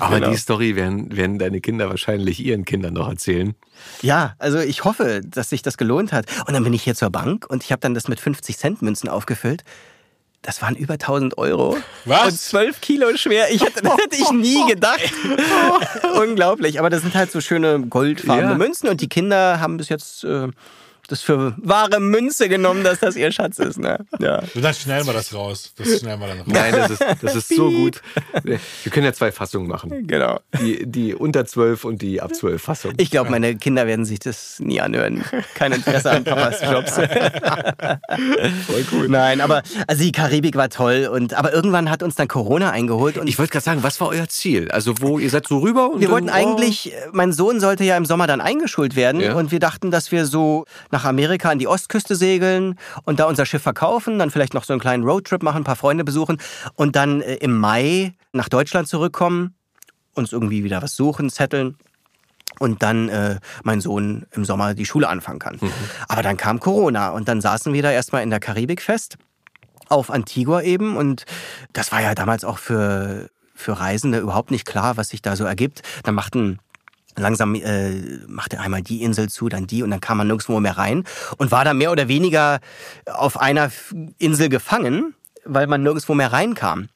[0.00, 0.30] Aber Genau.
[0.30, 3.54] die Story werden, werden deine Kinder wahrscheinlich ihren Kindern noch erzählen.
[4.02, 6.26] Ja, also ich hoffe, dass sich das gelohnt hat.
[6.46, 8.82] Und dann bin ich hier zur Bank und ich habe dann das mit 50 Cent
[8.82, 9.64] Münzen aufgefüllt.
[10.42, 11.76] Das waren über 1000 Euro.
[12.04, 12.26] Was?
[12.32, 13.50] Und 12 Kilo schwer.
[13.52, 15.12] Ich hätte, das hätte ich nie gedacht.
[16.20, 16.78] Unglaublich.
[16.78, 18.54] Aber das sind halt so schöne goldfarbene Ja.
[18.56, 20.48] Münzen und die Kinder haben bis jetzt äh,
[21.08, 23.78] das für wahre Münze genommen, dass das ihr Schatz ist.
[23.78, 23.98] Ne?
[24.20, 24.42] Ja.
[24.54, 25.72] Und dann schneiden wir das raus.
[25.76, 26.46] Das schneiden wir dann raus.
[26.46, 28.02] Nein, das ist, das ist so gut.
[28.44, 28.58] Wir
[28.92, 30.06] können ja zwei Fassungen machen.
[30.06, 30.38] Genau.
[30.60, 32.92] Die, die unter 12 und die ab 12 Fassung.
[32.98, 35.24] Ich glaube, meine Kinder werden sich das nie anhören.
[35.54, 36.92] Kein Interesse an Papas Jobs.
[38.66, 39.08] Voll cool.
[39.08, 43.16] Nein, aber also die Karibik war toll und aber irgendwann hat uns dann Corona eingeholt
[43.18, 44.70] und Ich wollte gerade sagen, was war euer Ziel?
[44.70, 45.90] Also wo ihr seid so rüber?
[45.90, 49.20] Und wir dann, wollten oh, eigentlich, mein Sohn sollte ja im Sommer dann eingeschult werden
[49.20, 49.34] Ja.
[49.34, 53.46] und wir dachten, dass wir so nach Amerika an die Ostküste segeln und da unser
[53.46, 56.38] Schiff verkaufen, dann vielleicht noch so einen kleinen Roadtrip machen, ein paar Freunde besuchen
[56.74, 59.54] und dann äh, im Mai nach Deutschland zurückkommen,
[60.14, 61.76] uns irgendwie wieder was suchen, zetteln
[62.58, 65.58] und dann äh, mein Sohn im Sommer die Schule anfangen kann.
[66.08, 69.16] Aber dann kam Corona und dann saßen wir da erstmal in der Karibik fest,
[69.88, 71.24] auf Antigua eben und
[71.72, 75.44] das war ja damals auch für, für Reisende überhaupt nicht klar, was sich da so
[75.44, 75.82] ergibt.
[76.02, 76.58] Dann machten
[77.18, 77.90] langsam äh,
[78.26, 81.04] machte einmal die Insel zu, dann die und dann kam man nirgendwo mehr rein
[81.36, 82.60] und war da mehr oder weniger
[83.06, 83.70] auf einer
[84.18, 85.14] Insel gefangen,
[85.44, 86.88] weil man nirgendwo mehr reinkam.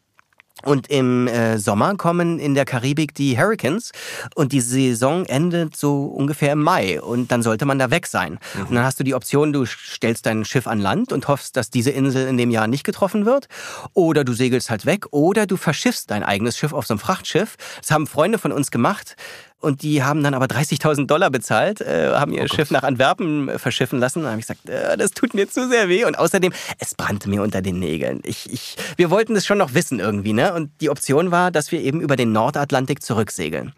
[0.65, 3.91] Und im äh, Sommer kommen in der Karibik die Hurricanes
[4.35, 8.39] und die Saison endet so ungefähr im Mai und dann sollte man da weg sein.
[8.55, 8.67] Mhm.
[8.67, 11.71] Und dann hast du die Option, du stellst dein Schiff an Land und hoffst, dass
[11.71, 13.49] diese Insel in dem Jahr nicht getroffen wird
[13.93, 17.57] oder du segelst halt weg oder du verschiffst dein eigenes Schiff auf so einem Frachtschiff.
[17.81, 19.17] Das haben Freunde von uns gemacht
[19.63, 23.49] und die haben dann aber 30.000 Dollar bezahlt, äh, haben ihr oh Schiff nach Antwerpen
[23.49, 24.19] äh, verschiffen lassen.
[24.19, 26.05] Und dann habe ich gesagt, äh, das tut mir zu sehr weh.
[26.05, 28.21] Und außerdem, es brannte mir unter den Nägeln.
[28.25, 30.33] Ich, ich, wir wollten das schon noch wissen irgendwie.
[30.33, 30.53] Ne?
[30.53, 33.73] Und die Option war, dass wir eben über den Nordatlantik zurücksegeln.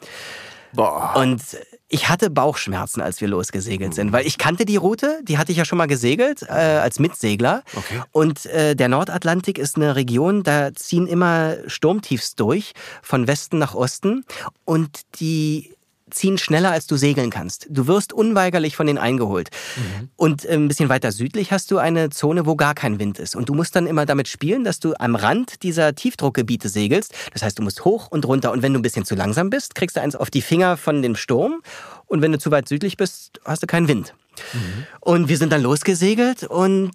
[0.72, 1.12] Boah.
[1.16, 1.42] Und
[1.88, 5.58] ich hatte Bauchschmerzen, als wir losgesegelt sind, weil ich kannte die Route, die hatte ich
[5.58, 7.62] ja schon mal gesegelt äh, als Mitsegler.
[7.74, 8.02] Okay.
[8.10, 12.72] Und äh, der Nordatlantik ist eine Region, da ziehen immer Sturmtiefs durch,
[13.02, 14.24] von Westen nach Osten.
[14.64, 15.74] Und die
[16.10, 17.66] ziehen schneller, als du segeln kannst.
[17.70, 19.50] Du wirst unweigerlich von denen eingeholt.
[19.76, 20.08] Mhm.
[20.16, 23.34] Und äh, ein bisschen weiter südlich hast du eine Zone, wo gar kein Wind ist.
[23.34, 27.14] Und du musst dann immer damit spielen, dass du am Rand dieser Tiefdruckgebiete segelst.
[27.32, 28.52] Das heißt, du musst hoch und runter.
[28.52, 31.02] Und wenn du ein bisschen zu langsam bist, kriegst du eins auf die Finger von
[31.02, 31.62] dem Sturm.
[32.06, 34.14] Und wenn du zu weit südlich bist, hast du keinen Wind.
[34.52, 34.86] Mhm.
[35.00, 36.92] Und wir sind dann losgesegelt und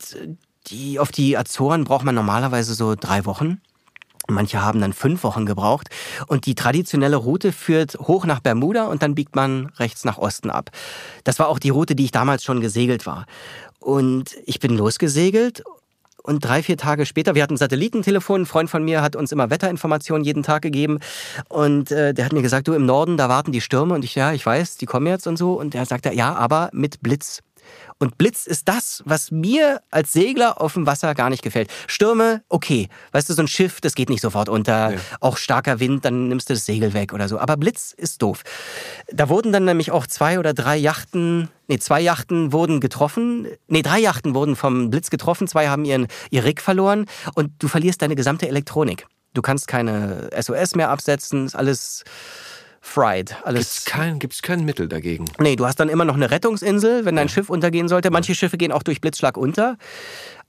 [0.68, 3.62] die, auf die Azoren braucht man normalerweise so drei Wochen.
[4.34, 5.90] Manche haben dann fünf Wochen gebraucht.
[6.28, 10.50] Und die traditionelle Route führt hoch nach Bermuda und dann biegt man rechts nach Osten
[10.50, 10.70] ab.
[11.24, 13.26] Das war auch die Route, die ich damals schon gesegelt war.
[13.80, 15.64] Und ich bin losgesegelt
[16.24, 19.32] und drei, vier Tage später, wir hatten ein Satellitentelefon, ein Freund von mir hat uns
[19.32, 21.00] immer Wetterinformationen jeden Tag gegeben.
[21.48, 23.94] Und äh, der hat mir gesagt, du im Norden, da warten die Stürme.
[23.94, 25.54] Und ich, ja, ich weiß, die kommen jetzt und so.
[25.54, 27.42] Und er sagte, ja, aber mit Blitz.
[27.98, 31.70] Und Blitz ist das, was mir als Segler auf dem Wasser gar nicht gefällt.
[31.88, 32.88] Stürme, okay.
[33.12, 34.94] Weißt du, so ein Schiff, das geht nicht sofort unter.
[34.94, 35.00] Ja.
[35.20, 37.40] Auch starker Wind, dann nimmst du das Segel weg oder so.
[37.40, 38.44] Aber Blitz ist doof.
[39.12, 43.48] Da wurden dann nämlich auch zwei oder drei Yachten, nee, zwei Yachten wurden getroffen.
[43.68, 45.48] Nee, drei Yachten wurden vom Blitz getroffen.
[45.48, 47.06] Zwei haben ihren, ihr Rig verloren.
[47.36, 49.08] Und du verlierst deine gesamte Elektronik.
[49.34, 51.46] Du kannst keine SOS mehr absetzen.
[51.46, 52.04] Ist alles
[52.82, 53.36] fried.
[53.44, 53.76] Alles.
[53.76, 55.26] Gibt's kein, gibt's kein Mittel dagegen?
[55.40, 57.30] Nee, du hast dann immer noch eine Rettungsinsel, wenn dein.
[57.30, 58.12] Schiff untergehen sollte.
[58.12, 59.78] Manche Schiffe gehen auch durch Blitzschlag unter.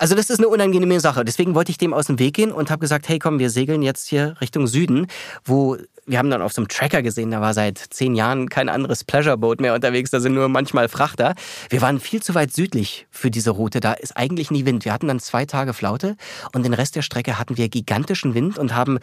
[0.00, 1.26] Also das ist eine unangenehme Sache.
[1.26, 3.82] Deswegen wollte ich dem aus dem Weg gehen und habe gesagt, hey komm, wir segeln
[3.82, 5.08] jetzt hier Richtung Süden,
[5.44, 5.76] wo
[6.06, 9.04] wir haben dann auf so einem Tracker gesehen, da war seit zehn Jahren kein anderes
[9.04, 11.34] Pleasure-Boot mehr unterwegs, da sind nur manchmal Frachter.
[11.68, 14.86] Wir waren viel zu weit südlich für diese Route, da ist eigentlich nie Wind.
[14.86, 16.16] Wir hatten dann zwei Tage Flaute
[16.54, 19.00] und den Rest der Strecke hatten wir gigantischen Wind und haben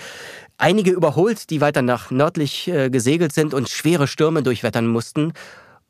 [0.58, 5.34] einige überholt, die weiter nach nördlich äh, gesegelt sind und schwere Stürme durchwettern mussten.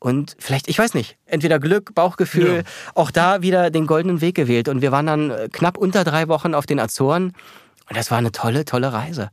[0.00, 2.62] Und vielleicht, ich weiß nicht, entweder Glück, Bauchgefühl, ja.
[2.94, 4.68] auch da wieder den goldenen Weg gewählt.
[4.68, 7.32] Und wir waren dann äh, knapp unter drei Wochen auf den Azoren.
[7.88, 9.30] Und das war eine tolle, tolle Reise.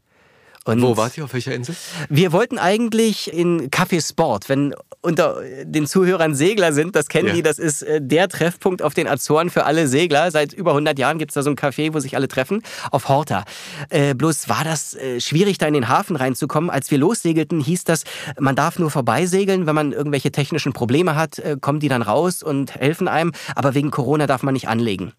[0.65, 1.23] Und Wo wart ihr?
[1.23, 1.75] Auf welcher Insel?
[2.09, 4.49] Wir wollten eigentlich in Café Sport.
[4.49, 7.33] Wenn unter den Zuhörern Segler sind, das kennen ja.
[7.35, 10.31] die, das ist äh, der Treffpunkt auf den Azoren für alle Segler.
[10.31, 13.07] Seit über 100 Jahren gibt es da so ein Café, wo sich alle treffen, auf
[13.07, 13.45] Horta.
[13.89, 16.71] Äh, bloß war das äh, schwierig, da in den Hafen reinzukommen.
[16.71, 18.03] Als wir lossegelten, hieß das,
[18.39, 19.67] man darf nur vorbeisegeln.
[19.67, 23.33] Wenn man irgendwelche technischen Probleme hat, äh, kommen die dann raus und helfen einem.
[23.53, 25.13] Aber wegen Corona darf man nicht anlegen.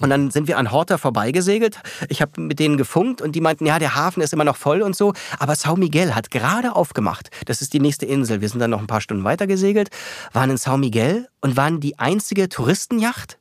[0.00, 1.78] Und dann sind wir an Horta vorbeigesegelt.
[2.08, 4.82] Ich habe mit denen gefunkt und die meinten, ja, der Hafen ist immer noch voll
[4.82, 5.12] und so.
[5.38, 7.30] Aber São Miguel hat gerade aufgemacht.
[7.46, 8.40] Das ist die nächste Insel.
[8.40, 9.90] Wir sind dann noch ein paar Stunden weiter gesegelt,
[10.32, 13.38] waren in São Miguel und waren die einzige Touristenjacht.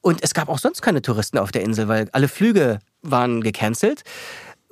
[0.00, 4.02] Und es gab auch sonst keine Touristen auf der Insel, weil alle Flüge waren gecancelt.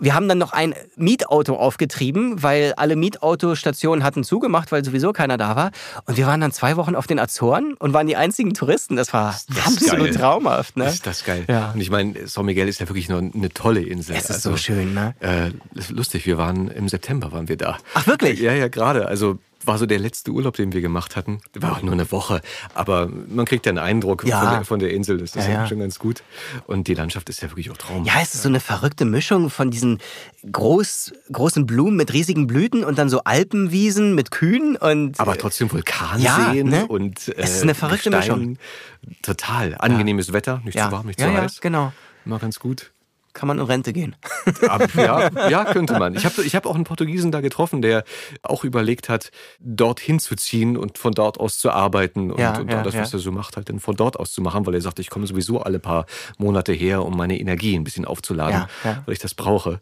[0.01, 5.37] Wir haben dann noch ein Mietauto aufgetrieben, weil alle Mietautostationen hatten zugemacht, weil sowieso keiner
[5.37, 5.73] da war.
[6.07, 8.95] Und wir waren dann zwei Wochen auf den Azoren und waren die einzigen Touristen.
[8.95, 10.15] Das war das absolut geil.
[10.15, 10.77] traumhaft.
[10.77, 10.87] Ne?
[10.87, 11.45] Ist das geil.
[11.49, 11.73] Ja.
[11.73, 14.15] Und ich meine, São Miguel ist ja wirklich nur eine tolle Insel.
[14.15, 15.15] Es ist also, so schön, ne?
[15.19, 15.51] Äh,
[15.91, 17.79] lustig, wir waren im September waren wir da.
[17.95, 18.39] Ach wirklich?
[18.39, 19.07] Ja, ja, gerade.
[19.07, 19.39] Also
[19.69, 21.41] war so der letzte Urlaub, den wir gemacht hatten.
[21.55, 22.41] War auch nur eine Woche,
[22.75, 24.41] aber man kriegt ja einen Eindruck ja.
[24.41, 25.19] von, der, von, der, Insel.
[25.19, 26.23] Das ist ja, ja, schon ganz gut.
[26.67, 28.07] Und die Landschaft ist ja wirklich auch traumhaft.
[28.07, 29.99] Ja, es ist so eine verrückte Mischung von diesen
[30.51, 35.21] groß, großen Blumen mit riesigen Blüten und dann so Alpenwiesen mit Kühen und.
[35.21, 36.87] Aber trotzdem Vulkanseen ne?
[36.87, 37.29] und.
[37.29, 38.39] Äh, es ist eine verrückte Gestein.
[38.39, 38.59] Mischung.
[39.23, 39.77] Total.
[39.79, 41.57] Angenehmes Wetter, nicht zu warm, nicht zu heiß.
[41.57, 41.93] Ja, genau.
[42.25, 42.91] Immer ganz gut
[43.33, 44.17] kann man in Rente gehen.
[44.95, 46.15] ja, ja, könnte man.
[46.15, 48.05] Ich habe ich hab auch einen Portugiesen da getroffen, der
[48.43, 52.71] auch überlegt hat, dorthin zu ziehen und von dort aus zu arbeiten und, ja, und
[52.71, 54.81] ja, das, was er so macht, halt dann von dort aus zu machen, weil er
[54.81, 56.07] sagt, ich komme sowieso alle paar
[56.39, 59.81] Monate her, um meine Energie ein bisschen aufzuladen, weil ich das brauche.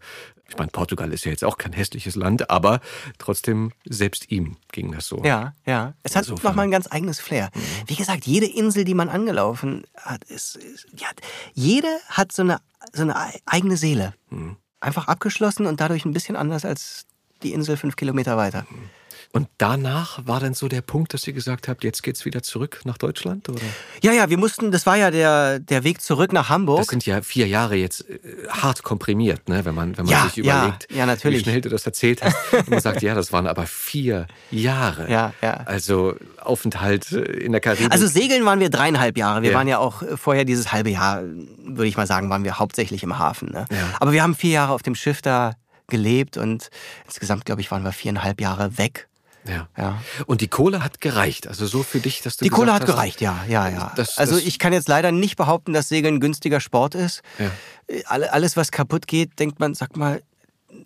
[0.49, 2.81] Ich meine, Portugal ist ja jetzt auch kein hässliches Land, aber
[3.19, 5.21] trotzdem, selbst ihm ging das so.
[5.25, 5.95] Ja, ja.
[6.05, 6.51] Es hat Insofern.
[6.51, 7.51] nochmal ein ganz eigenes Flair.
[7.53, 7.61] Mhm.
[7.87, 11.09] Wie gesagt, jede Insel, die man angelaufen hat, ist, ist ja,
[11.55, 12.59] jede hat so eine
[12.97, 13.17] so eine
[13.47, 14.15] eigene Seele.
[14.31, 14.57] Mhm.
[14.81, 17.07] Einfach abgeschlossen und dadurch ein bisschen anders als
[17.43, 18.67] die Insel fünf Kilometer weiter.
[18.71, 18.91] Mhm.
[19.37, 22.81] Und danach war dann so der Punkt, dass ihr gesagt habt, jetzt geht's wieder zurück
[22.85, 23.47] nach Deutschland?
[23.51, 23.61] Oder?
[24.03, 26.79] Ja, ja, wir mussten, das war ja der, der Weg zurück nach Hamburg.
[26.79, 28.19] Das sind ja vier Jahre jetzt äh,
[28.49, 29.67] hart komprimiert, ne?
[29.67, 31.41] wenn man, wenn man Ja, sich ja, überlegt, ja, natürlich.
[31.41, 32.35] wie schnell du das erzählt hast.
[32.55, 35.11] Und man sagt, ja, das waren aber vier Jahre.
[35.11, 35.53] Ja, ja.
[35.67, 37.93] Also Aufenthalt äh, in der Karibik.
[37.93, 39.43] Also segeln waren wir dreieinhalb Jahre.
[39.43, 39.57] Wir Ja.
[39.59, 43.03] waren ja auch äh, vorher dieses halbe Jahr, würde ich mal sagen, waren wir hauptsächlich
[43.03, 43.51] im Hafen.
[43.53, 43.67] Ne?
[43.71, 43.77] Ja.
[44.01, 45.53] Aber wir haben vier Jahre auf dem Schiff da
[45.89, 46.71] gelebt und
[47.05, 49.09] insgesamt, glaube ich, waren wir viereinhalb Jahre weg.
[49.49, 49.69] Ja.
[49.77, 50.03] Ja.
[50.27, 51.47] Und die Kohle hat gereicht.
[51.49, 53.93] Also so für dich, dass du Die Kohle hat hast, gereicht, ja, ja, ja.
[53.97, 57.23] Das- also das- ich kann jetzt leider nicht behaupten, dass Segeln günstiger Sport ist.
[57.39, 57.51] Ja.
[57.89, 60.23] Äh, alle- Alles, was kaputt geht, denkt man, sag mal,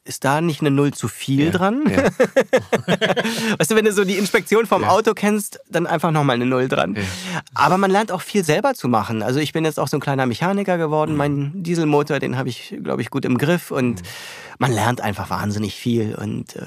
[0.04, 1.82] ist da nicht eine Null zu viel Ja, dran?
[1.90, 2.04] ja.
[3.58, 6.68] Weißt du, wenn du so die Inspektion vom Auto kennst, dann einfach nochmal eine Null
[6.68, 6.96] dran.
[7.54, 9.22] Aber man lernt auch viel selber zu machen.
[9.22, 10.80] Also ich bin jetzt auch so ein kleiner Mechaniker Mhm.
[10.80, 11.16] geworden.
[11.16, 13.70] Mein Dieselmotor, den habe ich, glaube ich, gut im Griff.
[13.70, 14.06] Und Mhm.
[14.58, 16.14] man lernt einfach wahnsinnig viel.
[16.14, 16.66] Und äh,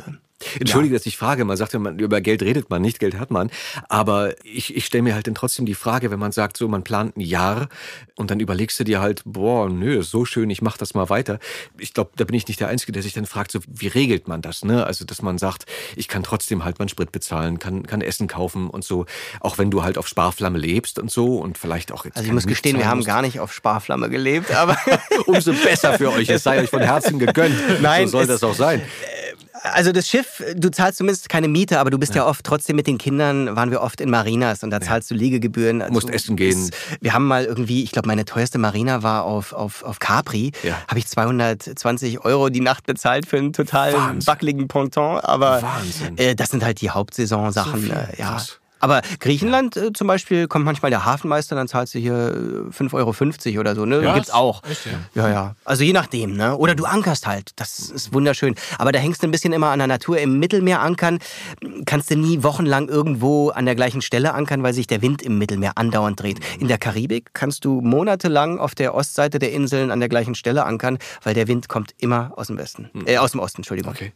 [0.59, 1.45] Entschuldige, dass ich frage.
[1.45, 3.49] Man sagt ja, man, über Geld redet man nicht, Geld hat man.
[3.89, 6.83] Aber ich, ich stelle mir halt dann trotzdem die Frage, wenn man sagt, so, man
[6.83, 7.69] plant ein Jahr
[8.15, 11.09] und dann überlegst du dir halt, boah, nö, ist so schön, ich mach das mal
[11.09, 11.39] weiter.
[11.77, 14.27] Ich glaube, da bin ich nicht der Einzige, der sich dann fragt, so, wie regelt
[14.27, 14.63] man das?
[14.65, 14.85] Ne?
[14.85, 15.65] Also, dass man sagt,
[15.95, 19.05] ich kann trotzdem halt meinen Sprit bezahlen, kann, kann Essen kaufen und so.
[19.39, 22.33] Auch wenn du halt auf Sparflamme lebst und so und vielleicht auch jetzt also ich
[22.33, 23.07] muss gestehen, wir haben musst.
[23.07, 24.51] gar nicht auf Sparflamme gelebt.
[24.51, 24.77] Aber
[25.25, 26.29] Umso besser für euch.
[26.29, 27.55] Es sei euch von Herzen gegönnt.
[27.81, 28.81] Nein, so soll es- das auch sein.
[29.63, 32.85] Also das Schiff, du zahlst zumindest keine Miete, aber du bist ja, oft trotzdem mit
[32.85, 35.81] den Kindern, waren wir oft in Marinas und da zahlst du Liegegebühren.
[35.81, 36.69] Also Musst essen gehen.
[36.99, 40.51] Wir haben mal irgendwie, ich glaube, meine teuerste Marina war auf, auf, auf Capri.
[40.63, 40.75] Ja.
[40.87, 44.27] Habe ich 220 Euro die Nacht bezahlt für einen total Wahnsinn.
[44.27, 45.19] wackeligen Ponton.
[45.21, 45.63] Aber
[46.17, 47.87] äh, das sind halt die Hauptsaisonsachen.
[47.87, 48.31] So äh, ja.
[48.31, 48.59] krass.
[48.83, 52.93] Aber Griechenland äh, zum Beispiel kommt manchmal der Hafenmeister, dann zahlst du hier äh, 5,50
[53.53, 53.85] Euro oder so.
[53.85, 54.03] Ne?
[54.03, 54.13] Was?
[54.13, 54.61] Gibt's auch.
[54.69, 54.91] Echt, ja?
[55.23, 55.55] Ja, ja.
[55.63, 56.57] Also je nachdem, ne?
[56.57, 57.51] Oder du ankerst halt.
[57.55, 58.55] Das ist wunderschön.
[58.77, 60.19] Aber da hängst du ein bisschen immer an der Natur.
[60.19, 61.19] Im Mittelmeer ankern
[61.85, 65.37] kannst du nie wochenlang irgendwo an der gleichen Stelle ankern, weil sich der Wind im
[65.37, 66.41] Mittelmeer andauernd dreht.
[66.59, 70.65] In der Karibik kannst du monatelang auf der Ostseite der Inseln an der gleichen Stelle
[70.65, 72.89] ankern, weil der Wind kommt immer aus dem Westen.
[73.05, 73.93] Äh, aus dem Osten, Entschuldigung.
[73.93, 74.11] Okay.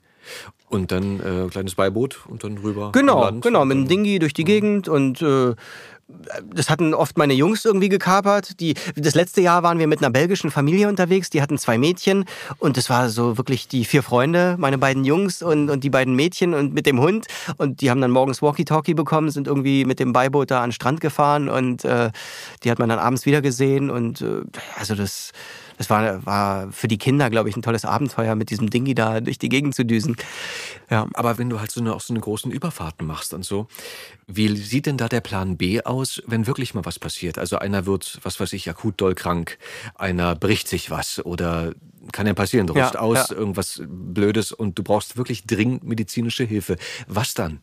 [0.69, 2.91] Und dann äh, kleines Beiboot und dann rüber.
[2.91, 5.55] Genau, genau, mit dem Dingi durch die Gegend und äh,
[6.53, 8.59] das hatten oft meine Jungs irgendwie gekapert.
[8.59, 12.25] Die, das letzte Jahr waren wir mit einer belgischen Familie unterwegs, die hatten zwei Mädchen
[12.59, 16.15] und das war so wirklich die vier Freunde, meine beiden Jungs und, und die beiden
[16.15, 19.99] Mädchen und mit dem Hund und die haben dann morgens Walkie-Talkie bekommen, sind irgendwie mit
[19.99, 22.11] dem Beiboot da an den Strand gefahren und äh,
[22.63, 24.41] die hat man dann abends wieder gesehen und äh,
[24.77, 25.31] also das...
[25.77, 29.19] Das war, war für die Kinder, glaube ich, ein tolles Abenteuer, mit diesem Dingi da
[29.21, 30.15] durch die Gegend zu düsen.
[30.89, 31.07] Ja.
[31.13, 33.67] Aber wenn du halt so eine, auch so eine großen Überfahrten machst und so,
[34.27, 37.37] wie sieht denn da der Plan B aus, wenn wirklich mal was passiert?
[37.37, 39.57] Also einer wird, was weiß ich, akut doll krank,
[39.95, 41.73] einer bricht sich was oder
[42.11, 43.35] kann ja passieren, du Ja, aus, ja.
[43.35, 46.77] irgendwas Blödes und du brauchst wirklich dringend medizinische Hilfe.
[47.07, 47.59] Was dann?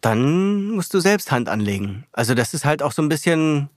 [0.00, 2.04] dann musst du selbst Hand anlegen.
[2.12, 3.68] Also das ist halt auch so ein bisschen,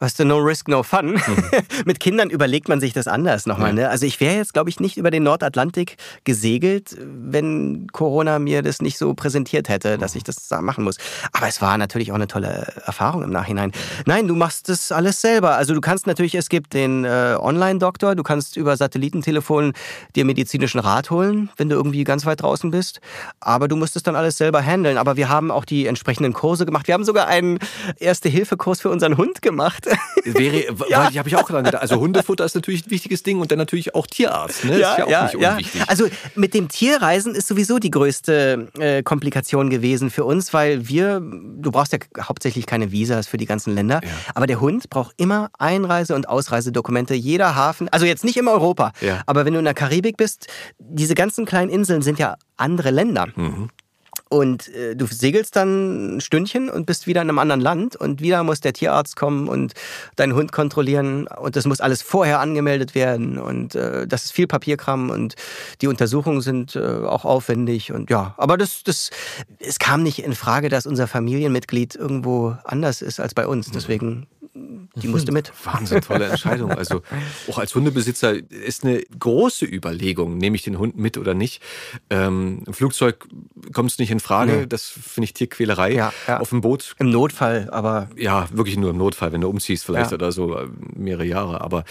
[0.00, 1.20] weißt du, no risk, no fun.
[1.84, 3.70] Mit Kindern überlegt man sich das anders nochmal.
[3.70, 3.74] Ja.
[3.74, 3.88] Ne?
[3.88, 8.80] Also ich wäre jetzt, glaube ich, nicht über den Nordatlantik gesegelt, wenn Corona mir das
[8.80, 10.96] nicht so präsentiert hätte, dass ich das da machen muss.
[11.32, 13.72] Aber es war natürlich auch eine tolle Erfahrung im Nachhinein.
[14.06, 15.56] Nein, du machst das alles selber.
[15.56, 19.72] Also du kannst natürlich, es gibt den äh, Online-Doktor, du kannst über Satellitentelefon
[20.14, 23.00] dir medizinischen Rat holen, wenn du irgendwie ganz weit draußen bist.
[23.40, 24.96] Aber du musst es dann alles selber handeln.
[24.96, 26.86] Aber wir haben auch die entsprechenden Kurse gemacht.
[26.86, 27.58] Wir haben sogar einen
[27.98, 29.87] Erste-Hilfe-Kurs für unseren Hund gemacht.
[30.24, 30.56] Wäre,
[31.10, 31.82] ich habe ich auch dran gedacht.
[31.82, 34.64] Also Hundefutter ist natürlich ein wichtiges Ding und dann natürlich auch Tierarzt.
[34.64, 34.72] Ne?
[34.74, 35.82] ist ja auch nicht unwichtig.
[35.86, 41.20] Also mit dem Tierreisen ist sowieso die größte äh, Komplikation gewesen für uns, weil wir,
[41.20, 44.10] du brauchst ja hauptsächlich keine Visas für die ganzen Länder, Ja.
[44.34, 47.14] aber der Hund braucht immer Einreise- und Ausreisedokumente.
[47.14, 49.22] Jeder Hafen, also jetzt nicht immer Europa, Ja.
[49.26, 50.46] aber wenn du in der Karibik bist,
[50.78, 53.26] diese ganzen kleinen Inseln sind ja andere Länder.
[53.36, 53.68] Mhm.
[54.28, 58.20] Und äh, du segelst dann ein Stündchen und bist wieder in einem anderen Land und
[58.20, 59.74] wieder muss der Tierarzt kommen und
[60.16, 64.46] deinen Hund kontrollieren und das muss alles vorher angemeldet werden und äh, das ist viel
[64.46, 65.34] Papierkram und
[65.80, 69.10] die Untersuchungen sind äh, auch aufwendig und ja, aber das, das,
[69.58, 74.26] es kam nicht in Frage, dass unser Familienmitglied irgendwo anders ist als bei uns, deswegen
[74.96, 75.52] die musste mit.
[75.64, 76.70] Wahnsinn, tolle Entscheidung.
[76.72, 77.02] Also
[77.48, 81.62] auch als Hundebesitzer ist eine große Überlegung, nehme ich den Hund mit oder nicht.
[82.10, 83.26] Ähm, Im Flugzeug
[83.72, 84.66] kommt es nicht in Frage, Nee.
[84.66, 85.92] das finde ich Tierquälerei.
[85.92, 86.40] Ja, ja.
[86.40, 90.10] Auf dem Boot, Im Notfall, aber ja, wirklich nur im Notfall, wenn du umziehst vielleicht
[90.10, 90.14] Ja.
[90.16, 91.60] oder so, äh, mehrere Jahre.
[91.60, 91.84] Aber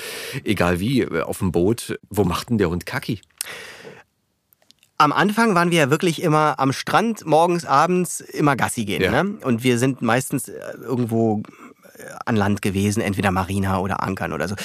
[0.44, 3.22] egal wie, äh, auf dem Boot, wo macht denn der Hund Kacki?
[5.00, 9.12] Am Anfang waren wir ja wirklich immer am Strand, morgens, abends, immer Gassi gehen.
[9.12, 9.38] Ne?
[9.44, 11.44] Und wir sind meistens äh, irgendwo
[12.26, 14.56] an Land gewesen, entweder Marina oder Ankern oder so.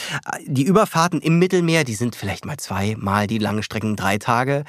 [0.46, 4.64] Die Überfahrten im Mittelmeer, die sind vielleicht mal zwei, mal die langen Strecken drei Tage.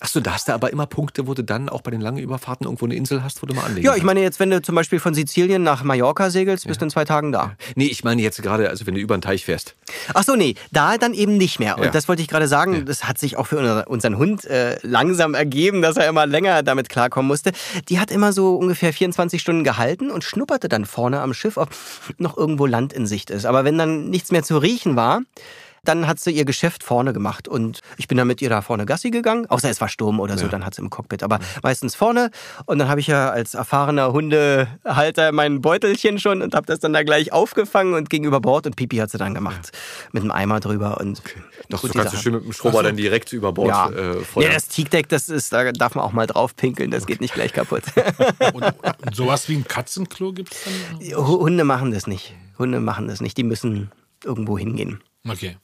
[0.00, 2.64] Achso, da hast du aber immer Punkte, wo du dann auch bei den langen Überfahrten
[2.66, 4.74] irgendwo eine Insel hast, wo du mal anlegen Ja, ich meine jetzt, wenn du zum
[4.74, 7.52] Beispiel von Sizilien nach Mallorca segelst, bist du in zwei Tagen da.
[7.74, 9.74] Nee, ich meine jetzt gerade, also wenn du über den Teich fährst.
[10.14, 11.76] Ach so, nee, da dann eben nicht mehr.
[11.78, 11.90] Und Ja.
[11.90, 15.34] das wollte ich gerade sagen, das hat sich auch für unser- unseren Hund äh, langsam
[15.34, 17.52] ergeben, dass er immer länger damit klarkommen musste.
[17.88, 21.70] Die hat immer so ungefähr 24 Stunden gehalten und schnupperte dann vorne am Schiff, ob
[22.18, 23.46] noch irgendwo Land in Sicht ist.
[23.46, 25.22] Aber wenn dann nichts mehr zu riechen war,
[25.84, 27.48] dann hat sie ihr Geschäft vorne gemacht.
[27.48, 29.46] Und ich bin dann mit ihr da vorne Gassi gegangen.
[29.46, 31.22] Außer es war Sturm oder so, dann hat sie im Cockpit.
[31.22, 32.30] Aber meistens vorne.
[32.66, 36.92] Und dann habe ich ja als erfahrener Hundehalter mein Beutelchen schon und habe das dann
[36.92, 38.66] da gleich aufgefangen und gegenüber Bord.
[38.66, 39.70] Und Pipi hat sie dann gemacht.
[40.12, 40.98] Mit einem Eimer drüber.
[41.00, 41.22] Und
[41.68, 43.88] Doch, gut, du kannst du schön mit dem Schrubber dann direkt über Bord ja.
[43.90, 47.20] äh, ja, das Teakdeck, das ist, da darf man auch mal drauf pinkeln, das geht
[47.20, 47.82] nicht gleich kaputt.
[48.54, 48.64] Und,
[49.04, 51.26] und sowas wie ein Katzenklo gibt es dann?
[51.26, 52.34] Hu- Hunde machen das nicht.
[52.58, 53.36] Hunde machen das nicht.
[53.36, 53.90] Die müssen
[54.24, 55.00] irgendwo hingehen.
[55.28, 55.56] Okay.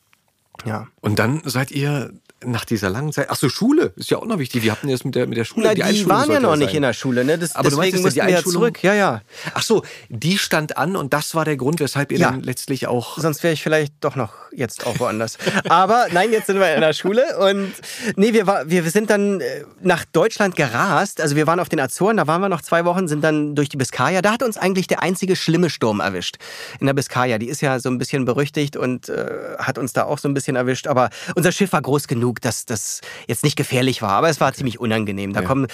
[0.65, 0.87] Ja.
[1.01, 2.13] Und dann seid ihr
[2.47, 3.31] nach dieser langen Zeit.
[3.31, 4.69] Achso, Schule ist ja auch noch wichtig.
[4.71, 5.67] Habt ihr das mit der, mit der Schule?
[5.67, 6.77] Na, die, Einschulung waren ja noch das nicht sein.
[6.77, 7.39] in der Schule, ne?
[7.39, 8.83] Das, Aber deswegen ja, mussten die wir ja zurück.
[8.83, 9.23] Ja, ja.
[9.55, 12.31] Ach so, die stand an und das war der Grund, weshalb ihr Ja.
[12.31, 13.19] dann letztlich auch.
[13.19, 15.39] Sonst wäre ich vielleicht doch noch jetzt auch woanders.
[15.69, 17.73] Aber nein, jetzt sind wir in der Schule und
[18.17, 21.21] nee, wir, war, wir sind dann äh, nach Deutschland gerast.
[21.21, 23.69] Also wir waren auf den Azoren, da waren wir noch zwei Wochen, sind dann durch
[23.69, 24.23] die Biskaya.
[24.23, 26.37] Da hat uns eigentlich der einzige schlimme Sturm erwischt.
[26.81, 27.39] In der Biskaya.
[27.39, 29.27] Die ist ja so ein bisschen berüchtigt und äh,
[29.59, 30.87] hat uns da auch so ein bisschen erwischt.
[30.87, 34.13] Aber unser Schiff war groß genug, dass das jetzt nicht gefährlich war.
[34.13, 35.33] Aber es war ziemlich unangenehm.
[35.33, 35.47] Da Ja.
[35.47, 35.67] kommen,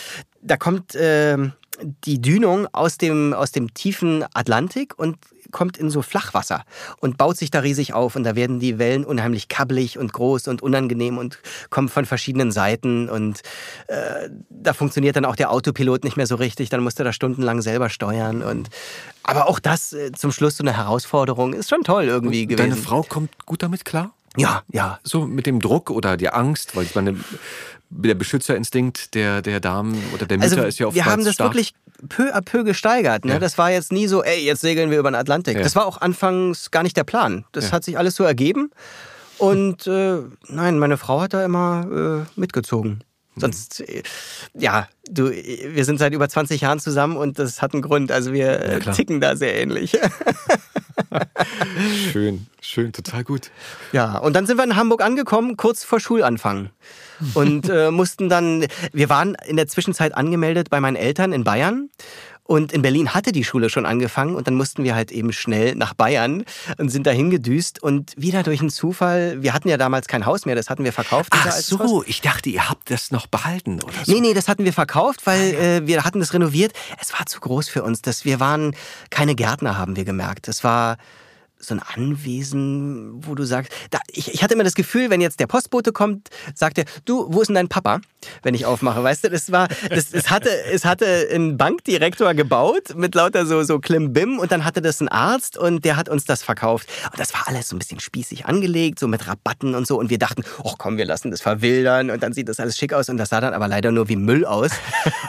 [0.43, 1.53] da kommt ähm,
[2.05, 5.17] die Dünung aus dem, aus dem tiefen Atlantik und
[5.51, 6.65] kommt in so Flachwasser
[7.01, 10.49] und baut sich da riesig auf und da werden die Wellen unheimlich kabbelig und groß
[10.49, 11.39] und unangenehm und
[11.71, 13.41] kommen von verschiedenen Seiten und
[13.89, 17.13] äh, da funktioniert dann auch der Autopilot nicht mehr so richtig, dann musst du da
[17.13, 18.69] stundenlang selber steuern und
[19.23, 22.71] aber auch das äh, zum Schluss so eine Herausforderung ist schon toll irgendwie gewesen.
[22.71, 24.13] Deine Frau kommt gut damit klar?
[24.37, 24.99] Ja, ja.
[25.03, 27.17] So mit dem Druck oder die Angst, weil ich meine,
[27.91, 31.35] der Beschützerinstinkt der, der Damen oder der Mütter Also ist ja oftmals wir haben das
[31.35, 31.51] stark.
[31.51, 31.75] wirklich
[32.09, 33.25] peu à peu gesteigert.
[33.25, 33.33] Ne?
[33.35, 33.39] Ja.
[33.41, 35.57] Das war jetzt nie so, ey, jetzt segeln wir über den Atlantik.
[35.57, 35.63] Ja.
[35.63, 37.45] Das war auch anfangs gar nicht der Plan.
[37.53, 37.73] Das Ja.
[37.73, 38.71] hat sich alles so ergeben.
[39.39, 40.19] Und äh,
[40.49, 43.03] nein, meine Frau hat da immer äh, mitgezogen.
[43.37, 44.03] Sonst, äh,
[44.55, 48.13] ja, du, äh, wir sind seit über 20 Jahren zusammen und das hat einen Grund.
[48.13, 48.95] Also wir äh, klar.
[48.95, 49.99] ticken da sehr ähnlich.
[52.13, 53.51] Schön, schön, total gut.
[53.93, 56.71] Ja, und dann sind wir in Hamburg angekommen, kurz vor Schulanfang.
[57.35, 61.91] Und äh, mussten dann, wir waren in der Zwischenzeit angemeldet bei meinen Eltern in Bayern.
[62.51, 65.77] Und in Berlin hatte die Schule schon angefangen und dann mussten wir halt eben schnell
[65.77, 66.43] nach Bayern
[66.79, 67.81] und sind dahin gedüst.
[67.81, 70.93] Und wieder durch einen Zufall, wir hatten ja damals kein Haus mehr, das hatten wir
[70.93, 71.29] verkauft.
[71.31, 74.13] Ach so, ich dachte, ihr habt das noch behalten oder so.
[74.13, 76.73] Nee, nee, das hatten wir verkauft, weil äh, wir hatten das renoviert.
[77.01, 78.03] Es war zu groß für uns.
[78.03, 78.75] Das, wir waren
[79.11, 80.49] keine Gärtner, haben wir gemerkt.
[80.49, 80.97] Das war
[81.61, 85.41] so ein Anwesen, wo du sagst, da, ich, ich hatte immer das Gefühl, wenn jetzt
[85.41, 88.01] der Postbote kommt, sagt er, du, wo ist denn dein Papa,
[88.43, 92.95] wenn ich aufmache, weißt du, das war, das, es hatte, es hatte ein Bankdirektor gebaut
[92.97, 96.25] mit lauter so, so Klimbim und dann hatte das ein Arzt und der hat uns
[96.25, 96.89] das verkauft.
[97.11, 99.99] Und das war alles so ein bisschen spießig angelegt, so mit Rabatten und so.
[99.99, 102.93] Und wir dachten, ach komm, wir lassen das verwildern und dann sieht das alles schick
[102.93, 103.09] aus.
[103.09, 104.71] Und das sah dann aber leider nur wie Müll aus.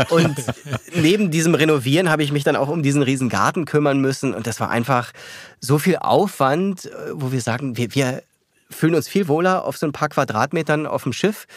[0.10, 0.36] Und
[0.96, 4.34] neben diesem Renovieren habe ich mich dann auch um diesen riesen Garten kümmern müssen.
[4.34, 5.12] Und das war einfach
[5.62, 8.24] so viel Aufwand, äh, wo wir sagen, wir, wir
[8.70, 11.48] fühlen uns viel wohler auf so ein paar Quadratmetern auf dem Schiff.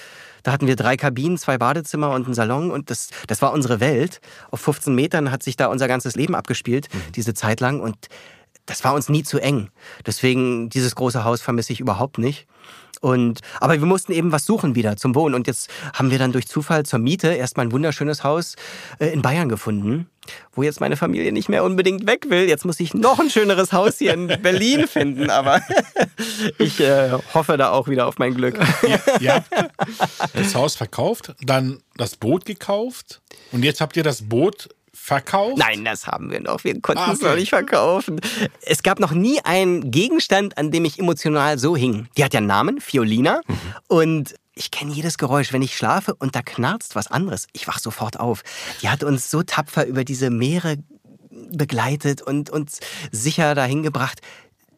[0.43, 3.81] Da hatten wir drei Kabinen, zwei Badezimmer und einen Salon und das, das war unsere
[3.81, 4.21] Welt.
[4.51, 8.09] Auf 15 Metern hat sich da unser ganzes Leben abgespielt, diese Zeit lang und
[8.67, 9.71] das war uns nie zu eng.
[10.07, 12.47] Deswegen dieses große Haus vermisse ich überhaupt nicht.
[13.05, 15.35] Und, aber wir mussten eben was suchen wieder zum Wohnen.
[15.35, 18.57] Und jetzt haben wir dann durch Zufall zur Miete erstmal ein wunderschönes Haus
[18.99, 20.09] äh, in Bayern gefunden,
[20.55, 22.49] wo jetzt meine Familie nicht mehr unbedingt weg will.
[22.49, 25.29] Jetzt muss ich noch ein schöneres Haus hier in Berlin finden.
[25.29, 25.61] Aber
[26.59, 28.59] ich äh, hoffe da auch wieder auf mein Glück.
[29.21, 29.51] Ihr habt
[30.33, 33.21] das Haus verkauft, dann das Boot gekauft
[33.53, 35.59] und jetzt habt ihr das Boot verkauft?
[35.59, 36.65] Nein, das haben wir noch.
[36.65, 37.29] Wir konnten Ah, es okay.
[37.31, 38.21] noch nicht verkaufen.
[38.63, 42.09] Es gab noch nie einen Gegenstand, an dem ich emotional so hing.
[42.17, 43.41] Die hat ja einen Namen, Fiolina.
[43.47, 43.55] Mhm.
[43.89, 45.53] Und ich kenne jedes Geräusch.
[45.53, 48.43] Wenn ich schlafe und da knarzt was anderes, ich wach sofort auf.
[48.83, 50.77] Die hat uns so tapfer über diese Meere
[51.51, 52.79] begleitet und uns
[53.11, 54.21] sicher dahin gebracht.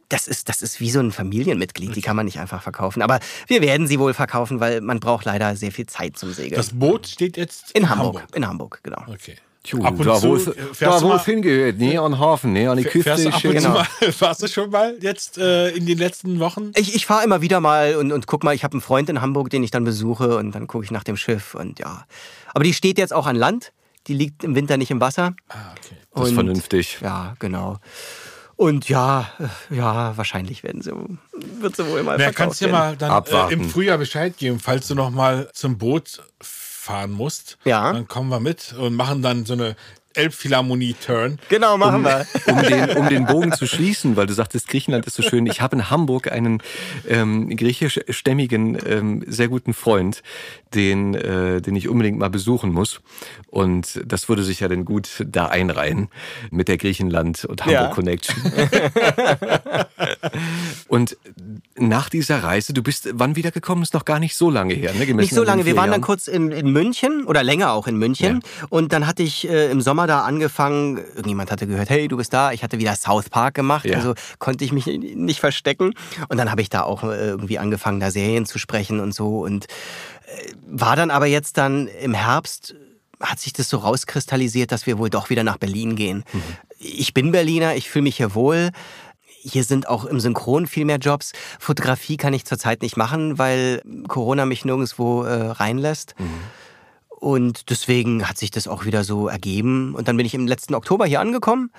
[0.08, 3.02] Das ist, das ist wie so ein Familienmitglied, die kann man nicht einfach verkaufen.
[3.02, 6.54] Aber wir werden sie wohl verkaufen, weil man braucht leider sehr viel Zeit zum Segeln.
[6.54, 8.24] Das Boot steht jetzt in Hamburg.
[8.34, 9.02] In Hamburg, genau.
[9.08, 9.34] Okay.
[9.66, 12.02] Tju, Ab und da zu, wo es, fährst da, du wo mal- es hingehört, näher
[12.02, 13.02] an den Hafen, näher an die Küste.
[13.02, 13.50] Fährst du ab schön.
[13.50, 13.78] und zu Genau.
[13.80, 13.86] mal,
[14.20, 16.72] warst du schon mal jetzt äh, in den letzten Wochen?
[16.76, 19.20] Ich, ich fahre immer wieder mal und, und guck mal, ich habe einen Freund in
[19.20, 22.06] Hamburg, den ich dann besuche und dann gucke ich nach dem Schiff und ja.
[22.54, 23.72] Aber die steht jetzt auch an Land,
[24.06, 25.34] die liegt im Winter nicht im Wasser.
[25.48, 25.96] Ah, okay.
[26.14, 26.98] Das ist Und- vernünftig.
[27.02, 27.78] Ja, genau.
[28.58, 29.28] Und ja,
[29.70, 30.90] äh, ja, wahrscheinlich werden sie,
[31.60, 32.98] wird sie wohl mal Na, verkauft kannst du dir werden.
[32.98, 36.22] mal dann äh, im Frühjahr Bescheid geben, falls du noch mal zum Boot
[36.86, 37.58] fahren musst.
[37.64, 37.92] Ja.
[37.92, 39.74] Dann kommen wir mit und machen dann so eine
[40.16, 41.38] Elbphilharmonie-Turn.
[41.48, 42.26] Genau, machen wir.
[42.46, 45.46] Um den, um den Bogen zu schließen, weil du sagtest, Griechenland ist so schön.
[45.46, 46.62] Ich habe in Hamburg einen
[47.08, 50.22] ähm, griechischstämmigen, ähm, sehr guten Freund,
[50.74, 53.00] den, äh, den ich unbedingt mal besuchen muss.
[53.48, 56.08] Und das würde sich ja dann gut da einreihen
[56.50, 57.66] mit der Griechenland- und Ja.
[57.66, 58.36] Hamburg-Connection.
[60.88, 61.16] und
[61.76, 63.82] nach dieser Reise, du bist wann wiedergekommen?
[63.82, 65.06] Ist noch gar nicht so lange her, ne?
[65.14, 65.64] Nicht so lange.
[65.66, 66.02] Wir waren dann Jahren.
[66.02, 68.42] kurz in, in München oder länger auch in München.
[68.68, 72.32] Und dann hatte ich äh, im Sommer da angefangen, irgendjemand hatte gehört, hey, du bist
[72.32, 72.52] da.
[72.52, 73.96] Ich hatte wieder South Park gemacht, Ja.
[73.96, 75.92] also konnte ich mich nicht verstecken.
[76.28, 79.40] Und dann habe ich da auch äh, irgendwie angefangen, da Serien zu sprechen und so.
[79.40, 82.74] Und äh, war dann aber jetzt dann im Herbst
[83.18, 86.22] hat sich das so rauskristallisiert, dass wir wohl doch wieder nach Berlin gehen.
[86.78, 88.68] Ich bin Berliner, ich fühle mich hier wohl.
[89.24, 91.32] Hier sind auch im Synchron viel mehr Jobs.
[91.58, 96.14] Fotografie kann ich zurzeit nicht machen, weil Corona mich nirgendwo äh, reinlässt.
[97.18, 99.94] Und deswegen hat sich das auch wieder so ergeben.
[99.94, 101.70] Und dann bin ich im letzten Oktober hier angekommen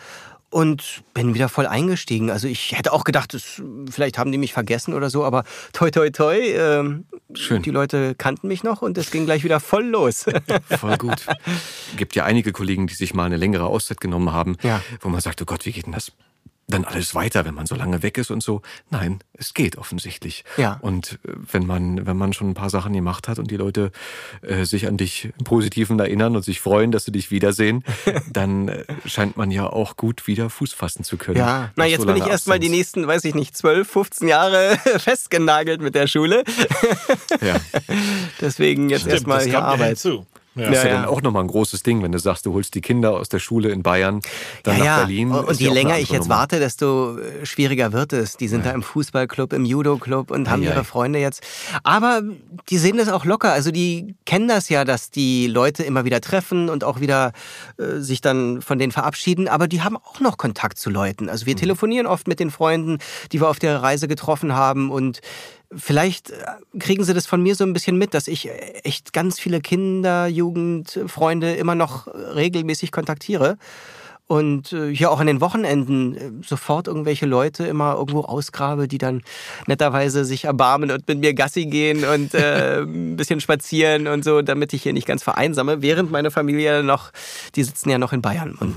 [0.50, 2.32] und bin wieder voll eingestiegen.
[2.32, 5.92] Also ich hätte auch gedacht, das, vielleicht haben die mich vergessen oder so, aber toi
[5.92, 7.62] toi toi, ähm, Schön.
[7.62, 10.26] die Leute kannten mich noch und es ging gleich wieder voll los.
[10.80, 11.26] Voll gut.
[11.98, 14.82] Gibt ja einige Kollegen, die sich mal eine längere Auszeit genommen haben, Ja.
[15.02, 16.12] wo man sagt, oh Gott, wie geht denn das
[16.70, 18.62] dann alles weiter, wenn man so lange weg ist und so?
[18.90, 20.44] Nein, es geht offensichtlich.
[20.58, 20.78] Ja.
[20.82, 23.92] Und äh, wenn man, wenn man schon ein paar Sachen gemacht hat und die Leute
[24.42, 27.86] äh, sich an dich im Positiven erinnern und sich freuen, dass sie dich wiedersehen,
[28.32, 31.38] dann äh, scheint man ja auch gut wieder Fuß fassen zu können.
[31.38, 34.78] Ja, na jetzt so bin ich erstmal die nächsten, weiß ich nicht, 12, 15 Jahre
[34.98, 36.44] festgenagelt mit der Schule.
[37.42, 37.56] Ja.
[38.42, 39.88] Deswegen jetzt erstmal hier Arbeit.
[39.88, 40.26] hinzu.
[40.58, 40.70] Ja.
[40.70, 41.10] Das ist ja, Ja, dann ja.
[41.10, 43.70] auch nochmal ein großes Ding, wenn du sagst, du holst die Kinder aus der Schule
[43.70, 44.22] in Bayern,
[44.64, 44.98] dann ja, nach ja.
[45.00, 45.32] Berlin.
[45.32, 46.36] Und, ist und je ja länger ich jetzt Nummer.
[46.42, 48.38] warte, desto äh, schwieriger wird es.
[48.38, 51.42] Die sind da im Fußballclub, im Judo-Club und haben ihre Freunde jetzt.
[51.84, 52.22] Aber
[52.70, 53.52] die sehen das auch locker.
[53.54, 57.32] Also die kennen das ja, dass die Leute immer wieder treffen und auch wieder
[57.78, 59.48] äh, sich dann von denen verabschieden.
[59.48, 61.30] Aber die haben auch noch Kontakt zu Leuten.
[61.30, 61.60] Also wir Mhm.
[61.60, 62.98] telefonieren oft mit den Freunden,
[63.32, 65.20] die wir auf der Reise getroffen haben und
[65.76, 66.46] Vielleicht äh,
[66.80, 68.52] kriegen sie das von mir so ein bisschen mit, dass ich äh,
[68.84, 73.58] echt ganz viele Kinder, Jugend, Freunde immer noch äh, regelmäßig kontaktiere.
[74.28, 78.98] Und äh, hier auch an den Wochenenden äh, sofort irgendwelche Leute immer irgendwo ausgrabe, die
[78.98, 79.24] dann
[79.68, 84.42] netterweise sich erbarmen und mit mir Gassi gehen und äh, ein bisschen spazieren und so,
[84.42, 87.12] damit ich hier nicht ganz vereinsame, während meine Familie noch,
[87.56, 88.58] die sitzen ja noch in Bayern.
[88.60, 88.76] Und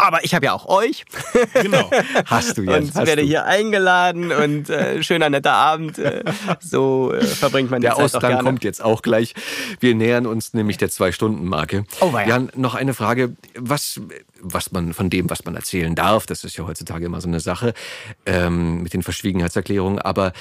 [0.00, 1.04] aber ich habe ja auch euch
[1.54, 1.90] Genau.
[2.26, 2.96] Hast du jetzt.
[2.96, 3.28] und werde du.
[3.28, 5.98] hier eingeladen und äh, schöner netter Abend.
[5.98, 6.24] Äh,
[6.60, 8.42] so äh, verbringt man die Der Zeit auch Ausgang gerne.
[8.44, 9.34] kommt jetzt auch gleich.
[9.80, 11.84] Wir nähern uns nämlich der Zwei-Stunden-Marke.
[12.00, 12.28] Oh, weia.
[12.28, 13.34] Jan, noch eine Frage.
[13.56, 14.00] Was,
[14.40, 17.40] was man von dem, was man erzählen darf, das ist ja heutzutage immer so eine
[17.40, 17.74] Sache
[18.26, 20.32] ähm, mit den Verschwiegenheitserklärungen, aber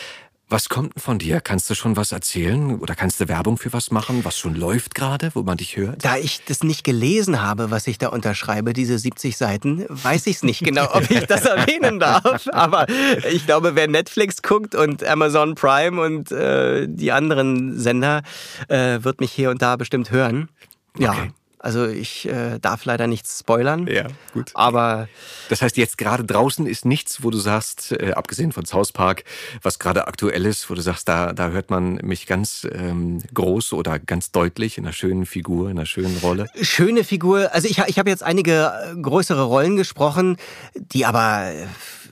[0.50, 1.42] was kommt denn von dir?
[1.42, 4.96] Kannst du schon was erzählen oder kannst du Werbung für was machen, was schon läuft
[4.96, 6.04] gerade, wo man dich hört?
[6.04, 10.38] Da ich das nicht gelesen habe, was ich da unterschreibe, diese 70 Seiten, weiß ich
[10.38, 12.48] es nicht genau, ob ich das erwähnen darf.
[12.52, 12.88] Aber
[13.32, 18.24] ich glaube, wer Netflix guckt und Amazon Prime und äh, die anderen Sender,
[18.68, 20.50] äh, wird mich hier und da bestimmt hören.
[20.98, 21.32] Ja, Okay.
[21.60, 23.88] Also ich äh, darf leider nichts spoilern.
[23.88, 24.52] Ja, gut.
[24.54, 25.08] Aber
[25.50, 29.24] Das heißt, jetzt gerade draußen ist nichts, wo du sagst, äh, abgesehen von South Park,
[29.62, 33.74] was gerade aktuell ist, wo du sagst, da, da hört man mich ganz ähm, groß
[33.74, 36.48] oder ganz deutlich in einer schönen Figur, in einer schönen Rolle.
[36.62, 37.54] schöne Figur.
[37.54, 40.38] Also ich, ich habe jetzt einige äh, größere Rollen gesprochen,
[40.76, 41.66] die aber, äh,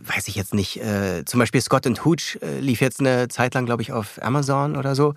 [0.05, 3.53] weiß ich jetzt nicht, äh, zum Beispiel Scott and Hooch äh, lief jetzt eine Zeit
[3.55, 5.13] lang, glaube ich, auf Amazon oder so.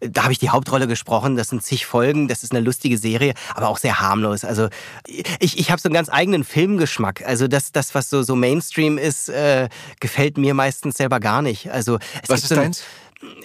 [0.00, 1.36] Äh, Da habe ich die Hauptrolle gesprochen.
[1.36, 2.28] Das sind zig Folgen.
[2.28, 4.44] Das ist eine lustige Serie, aber auch sehr harmlos.
[4.44, 4.68] Also
[5.06, 7.22] ich, ich habe so einen ganz eigenen Filmgeschmack.
[7.26, 9.68] Also das, das was so, so Mainstream ist, äh,
[10.00, 11.70] gefällt mir meistens selber gar nicht.
[11.70, 12.82] Also es Was gibt ist so ein- deins?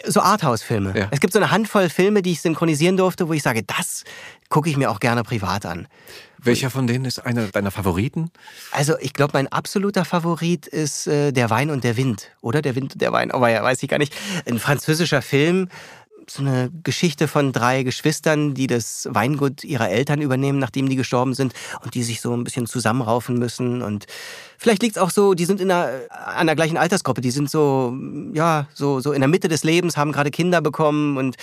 [0.06, 0.94] so Arthouse-Filme.
[0.98, 1.08] Ja.
[1.12, 4.04] Es gibt so eine Handvoll Filme, die ich synchronisieren durfte, wo ich sage, das
[4.50, 5.88] gucke ich mir auch gerne privat an.
[6.42, 8.30] Welcher von denen ist einer deiner Favoriten?
[8.72, 12.30] Also ich glaube, mein absoluter Favorit ist äh, Der Wein und der Wind.
[12.42, 14.14] Oder Der Wind und der Wein, aber ja, weiß ich gar nicht.
[14.46, 15.70] Ein französischer Film,
[16.30, 21.34] so eine Geschichte von drei Geschwistern, die das Weingut ihrer Eltern übernehmen, nachdem die gestorben
[21.34, 21.54] sind
[21.84, 23.82] und die sich so ein bisschen zusammenraufen müssen.
[23.82, 24.06] Und
[24.58, 27.50] vielleicht liegt es auch so, die sind in einer, an der gleichen Altersgruppe, die sind
[27.50, 27.96] so,
[28.34, 31.36] ja, so, so in der Mitte des Lebens, haben gerade Kinder bekommen und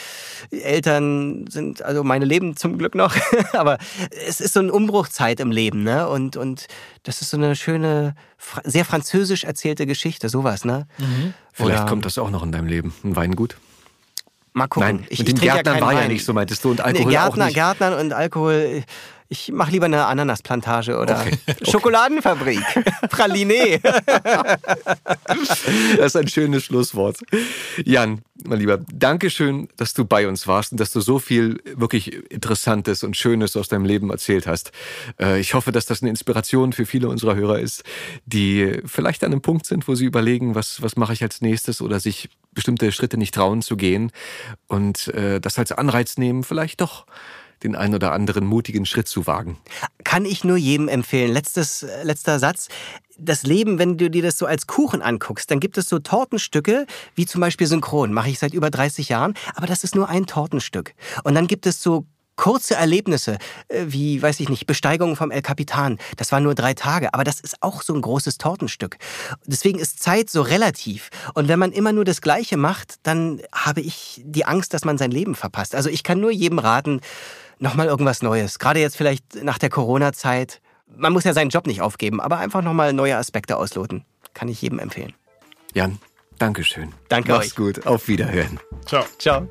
[0.51, 3.16] Eltern sind, also meine leben zum Glück noch,
[3.53, 3.78] aber
[4.26, 6.09] es ist so eine Umbruchzeit im Leben, ne?
[6.09, 6.66] Und, und
[7.03, 8.14] das ist so eine schöne,
[8.64, 10.87] sehr französisch erzählte Geschichte, sowas, ne?
[11.53, 12.95] Vielleicht Oder- kommt das auch noch in deinem Leben.
[13.03, 13.57] Ein Weingut?
[14.57, 14.89] Mal gucken.
[14.89, 16.09] Nein, mit dem trinke Gärtnern keinen war ja Wein.
[16.09, 17.55] nicht so, meintest du, und Alkohol nee, Gärtner, auch nicht.
[17.55, 18.85] Gärtnern und Alkohol.
[19.29, 21.37] Ich mache lieber eine Ananasplantage oder okay.
[21.68, 22.62] Schokoladenfabrik.
[23.11, 23.81] Praline.
[25.27, 25.66] das
[25.99, 27.18] ist ein schönes Schlusswort.
[27.85, 31.61] Jan, mein Lieber, danke schön, dass du bei uns warst und dass du so viel
[31.74, 34.70] wirklich Interessantes und Schönes aus deinem Leben erzählt hast.
[35.20, 37.83] Äh, ich hoffe, dass das eine Inspiration für viele unserer Hörer ist,
[38.27, 41.83] die vielleicht an einem Punkt sind, wo sie überlegen, was, was mache ich als nächstes
[41.83, 44.12] oder sich bestimmte Schritte nicht trauen zu gehen
[44.68, 47.07] und äh, das als Anreiz nehmen, vielleicht doch
[47.67, 49.59] den einen oder anderen mutigen Schritt zu wagen.
[50.05, 51.33] Kann ich nur jedem empfehlen.
[51.33, 52.69] Letztes, letzter Satz.
[53.19, 56.87] Das Leben, wenn du dir das so als Kuchen anguckst, dann gibt es so Tortenstücke,
[57.14, 60.27] wie zum Beispiel Synchron, mache ich seit über 30 Jahren, aber das ist nur ein
[60.27, 60.95] Tortenstück.
[61.25, 62.05] Und dann gibt es so
[62.37, 63.39] kurze Erlebnisse,
[63.69, 65.99] äh, wie, weiß ich nicht, Besteigung vom El Capitan.
[66.17, 68.99] Das waren nur drei Tage, aber das ist auch so ein großes Tortenstück.
[69.47, 71.09] Deswegen ist Zeit so relativ.
[71.35, 74.99] Und wenn man immer nur das Gleiche macht, dann habe ich die Angst, dass man
[74.99, 75.75] sein Leben verpasst.
[75.75, 77.01] Also ich kann nur jedem raten,
[77.59, 78.59] nochmal irgendwas Neues.
[78.59, 80.61] Gerade jetzt vielleicht nach der Corona-Zeit.
[80.89, 84.05] Man muss ja seinen Job nicht aufgeben, aber einfach nochmal neue Aspekte ausloten.
[84.35, 85.15] Kann ich jedem empfehlen.
[85.75, 85.99] Jan,
[86.39, 86.93] Dankeschön.
[87.09, 87.57] Danke Mach's euch.
[87.57, 87.87] gut.
[87.87, 88.61] Auf Wiederhören.
[88.87, 89.05] Ciao.
[89.19, 89.49] Ciao.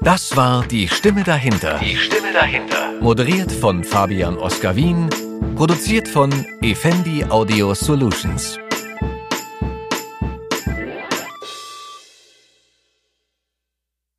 [0.00, 1.78] Das war Die Stimme dahinter.
[1.78, 2.92] Die Stimme dahinter.
[3.00, 5.08] Moderiert von Fabian Oskar Wien.
[5.56, 6.30] Produziert von
[6.60, 8.58] Effendi Audio Solutions.